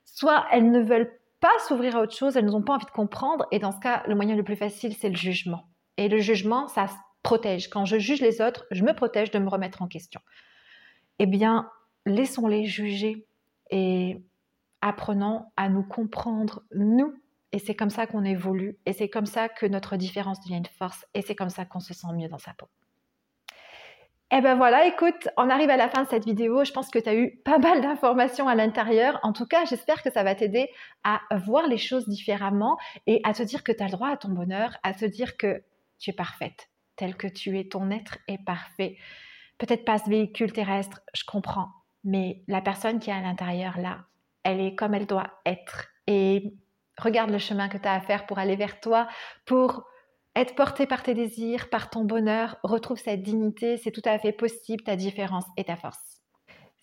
soit 0.05 0.45
elles 0.51 0.71
ne 0.71 0.81
veulent 0.81 1.11
pas 1.39 1.57
s'ouvrir 1.67 1.95
à 1.95 2.01
autre 2.01 2.15
chose, 2.15 2.35
elles 2.35 2.45
n'ont 2.45 2.63
pas 2.63 2.73
envie 2.73 2.85
de 2.85 2.91
comprendre, 2.91 3.45
et 3.51 3.59
dans 3.59 3.71
ce 3.71 3.79
cas, 3.79 4.03
le 4.07 4.15
moyen 4.15 4.35
le 4.35 4.43
plus 4.43 4.55
facile, 4.55 4.95
c'est 4.95 5.09
le 5.09 5.15
jugement. 5.15 5.67
Et 5.97 6.09
le 6.09 6.17
jugement, 6.17 6.67
ça 6.67 6.87
protège. 7.23 7.69
Quand 7.69 7.85
je 7.85 7.99
juge 7.99 8.21
les 8.21 8.41
autres, 8.41 8.65
je 8.71 8.83
me 8.83 8.93
protège 8.93 9.31
de 9.31 9.39
me 9.39 9.49
remettre 9.49 9.81
en 9.81 9.87
question. 9.87 10.21
Eh 11.19 11.25
bien, 11.25 11.69
laissons-les 12.05 12.65
juger 12.65 13.27
et 13.69 14.21
apprenons 14.81 15.45
à 15.57 15.69
nous 15.69 15.83
comprendre, 15.83 16.63
nous. 16.73 17.13
Et 17.57 17.59
c'est 17.59 17.73
comme 17.73 17.89
ça 17.89 18.05
qu'on 18.05 18.23
évolue. 18.23 18.77
Et 18.85 18.93
c'est 18.93 19.09
comme 19.09 19.25
ça 19.25 19.49
que 19.49 19.65
notre 19.65 19.97
différence 19.97 20.39
devient 20.41 20.57
une 20.57 20.65
force. 20.77 21.07
Et 21.15 21.23
c'est 21.23 21.33
comme 21.33 21.49
ça 21.49 21.65
qu'on 21.65 21.79
se 21.79 21.91
sent 21.91 22.05
mieux 22.13 22.27
dans 22.27 22.37
sa 22.37 22.53
peau. 22.53 22.67
Eh 24.29 24.41
ben 24.41 24.53
voilà, 24.53 24.85
écoute, 24.85 25.27
on 25.37 25.49
arrive 25.49 25.71
à 25.71 25.75
la 25.75 25.89
fin 25.89 26.03
de 26.03 26.07
cette 26.07 26.25
vidéo. 26.25 26.63
Je 26.63 26.71
pense 26.71 26.91
que 26.91 26.99
tu 26.99 27.09
as 27.09 27.15
eu 27.15 27.37
pas 27.43 27.57
mal 27.57 27.81
d'informations 27.81 28.47
à 28.47 28.53
l'intérieur. 28.53 29.19
En 29.23 29.33
tout 29.33 29.47
cas, 29.47 29.65
j'espère 29.65 30.03
que 30.03 30.11
ça 30.11 30.21
va 30.21 30.35
t'aider 30.35 30.69
à 31.03 31.19
voir 31.47 31.65
les 31.65 31.79
choses 31.79 32.07
différemment 32.07 32.77
et 33.07 33.21
à 33.23 33.33
te 33.33 33.41
dire 33.41 33.63
que 33.63 33.71
tu 33.71 33.81
as 33.81 33.87
le 33.87 33.91
droit 33.93 34.09
à 34.09 34.17
ton 34.17 34.29
bonheur, 34.29 34.77
à 34.83 34.93
te 34.93 35.05
dire 35.05 35.35
que 35.35 35.63
tu 35.97 36.11
es 36.11 36.13
parfaite, 36.13 36.69
telle 36.95 37.17
que 37.17 37.25
tu 37.25 37.57
es, 37.57 37.67
ton 37.67 37.89
être 37.89 38.19
est 38.27 38.45
parfait. 38.45 38.97
Peut-être 39.57 39.83
pas 39.83 39.97
ce 39.97 40.11
véhicule 40.11 40.53
terrestre, 40.53 41.01
je 41.15 41.23
comprends, 41.25 41.69
mais 42.03 42.43
la 42.47 42.61
personne 42.61 42.99
qui 42.99 43.09
est 43.09 43.13
à 43.13 43.21
l'intérieur 43.21 43.79
là, 43.79 44.05
elle 44.43 44.61
est 44.61 44.75
comme 44.75 44.93
elle 44.93 45.07
doit 45.07 45.41
être. 45.43 45.87
Et 46.05 46.53
regarde 46.97 47.29
le 47.29 47.37
chemin 47.37 47.69
que 47.69 47.77
tu 47.77 47.87
as 47.87 47.93
à 47.93 47.99
faire 47.99 48.25
pour 48.25 48.39
aller 48.39 48.55
vers 48.55 48.79
toi, 48.79 49.07
pour 49.45 49.85
être 50.35 50.55
porté 50.55 50.85
par 50.85 51.03
tes 51.03 51.13
désirs, 51.13 51.69
par 51.69 51.89
ton 51.89 52.03
bonheur, 52.03 52.57
retrouve 52.63 52.99
cette 52.99 53.23
dignité, 53.23 53.77
c'est 53.77 53.91
tout 53.91 54.01
à 54.05 54.19
fait 54.19 54.31
possible, 54.31 54.83
ta 54.83 54.95
différence 54.95 55.45
et 55.57 55.63
ta 55.63 55.75
force. 55.75 56.17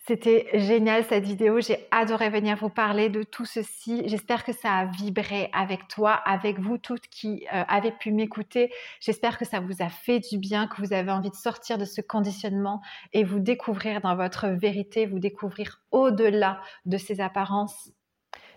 C'était 0.07 0.47
génial 0.53 1.03
cette 1.03 1.23
vidéo, 1.23 1.61
j'ai 1.61 1.87
adoré 1.89 2.29
venir 2.29 2.57
vous 2.57 2.69
parler 2.69 3.09
de 3.09 3.23
tout 3.23 3.45
ceci. 3.45 4.03
J'espère 4.05 4.43
que 4.43 4.53
ça 4.53 4.71
a 4.71 4.85
vibré 4.85 5.49
avec 5.51 5.87
toi, 5.87 6.11
avec 6.11 6.59
vous 6.59 6.77
toutes 6.77 7.07
qui 7.07 7.47
euh, 7.51 7.63
avez 7.67 7.91
pu 7.91 8.11
m'écouter. 8.11 8.71
J'espère 8.99 9.39
que 9.39 9.45
ça 9.45 9.61
vous 9.61 9.81
a 9.81 9.89
fait 9.89 10.19
du 10.19 10.37
bien, 10.37 10.67
que 10.67 10.79
vous 10.79 10.93
avez 10.93 11.09
envie 11.09 11.31
de 11.31 11.35
sortir 11.35 11.79
de 11.79 11.85
ce 11.85 12.01
conditionnement 12.01 12.81
et 13.13 13.23
vous 13.23 13.39
découvrir 13.39 13.99
dans 14.01 14.15
votre 14.15 14.47
vérité, 14.49 15.07
vous 15.07 15.17
découvrir 15.17 15.81
au-delà 15.89 16.61
de 16.85 16.97
ces 16.97 17.19
apparences 17.19 17.89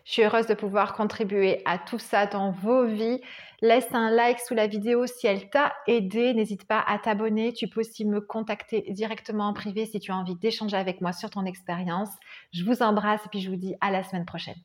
je 0.08 0.14
suis 0.14 0.22
heureuse 0.22 0.46
de 0.46 0.54
pouvoir 0.54 0.94
contribuer 0.94 1.60
à 1.66 1.76
tout 1.76 1.98
ça 1.98 2.24
dans 2.24 2.50
vos 2.50 2.86
vies. 2.86 3.20
Laisse 3.60 3.92
un 3.92 4.10
like 4.10 4.40
sous 4.40 4.54
la 4.54 4.66
vidéo 4.66 5.06
si 5.06 5.26
elle 5.26 5.50
t'a 5.50 5.74
aidé. 5.86 6.32
N'hésite 6.32 6.66
pas 6.66 6.80
à 6.80 6.98
t'abonner. 6.98 7.52
Tu 7.52 7.68
peux 7.68 7.80
aussi 7.80 8.06
me 8.06 8.22
contacter 8.22 8.86
directement 8.88 9.48
en 9.48 9.52
privé 9.52 9.84
si 9.84 10.00
tu 10.00 10.10
as 10.10 10.16
envie 10.16 10.34
d'échanger 10.34 10.78
avec 10.78 11.02
moi 11.02 11.12
sur 11.12 11.28
ton 11.28 11.44
expérience. 11.44 12.08
Je 12.54 12.64
vous 12.64 12.82
embrasse 12.82 13.20
et 13.26 13.28
puis 13.28 13.42
je 13.42 13.50
vous 13.50 13.56
dis 13.56 13.74
à 13.82 13.90
la 13.90 14.02
semaine 14.02 14.24
prochaine. 14.24 14.56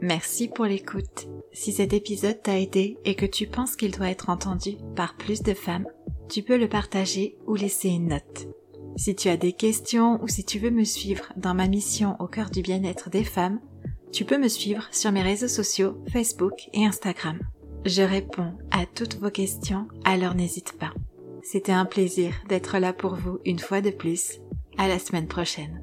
Merci 0.00 0.48
pour 0.48 0.64
l'écoute. 0.64 1.28
Si 1.52 1.70
cet 1.70 1.92
épisode 1.92 2.42
t'a 2.42 2.58
aidé 2.58 2.98
et 3.04 3.14
que 3.14 3.26
tu 3.26 3.46
penses 3.46 3.76
qu'il 3.76 3.92
doit 3.92 4.10
être 4.10 4.28
entendu 4.28 4.72
par 4.96 5.16
plus 5.16 5.44
de 5.44 5.54
femmes, 5.54 5.86
tu 6.28 6.42
peux 6.42 6.56
le 6.56 6.68
partager 6.68 7.38
ou 7.46 7.54
laisser 7.54 7.90
une 7.90 8.08
note. 8.08 8.48
Si 8.98 9.14
tu 9.14 9.28
as 9.28 9.36
des 9.36 9.52
questions 9.52 10.20
ou 10.24 10.26
si 10.26 10.44
tu 10.44 10.58
veux 10.58 10.72
me 10.72 10.82
suivre 10.82 11.32
dans 11.36 11.54
ma 11.54 11.68
mission 11.68 12.16
au 12.18 12.26
cœur 12.26 12.50
du 12.50 12.62
bien-être 12.62 13.10
des 13.10 13.22
femmes, 13.22 13.60
tu 14.12 14.24
peux 14.24 14.38
me 14.38 14.48
suivre 14.48 14.88
sur 14.90 15.12
mes 15.12 15.22
réseaux 15.22 15.46
sociaux 15.46 16.02
Facebook 16.12 16.68
et 16.72 16.84
Instagram. 16.84 17.38
Je 17.84 18.02
réponds 18.02 18.52
à 18.72 18.86
toutes 18.86 19.14
vos 19.20 19.30
questions, 19.30 19.86
alors 20.04 20.34
n'hésite 20.34 20.76
pas. 20.80 20.92
C'était 21.44 21.70
un 21.70 21.84
plaisir 21.84 22.34
d'être 22.48 22.78
là 22.78 22.92
pour 22.92 23.14
vous 23.14 23.38
une 23.44 23.60
fois 23.60 23.80
de 23.80 23.90
plus. 23.90 24.40
À 24.78 24.88
la 24.88 24.98
semaine 24.98 25.28
prochaine. 25.28 25.80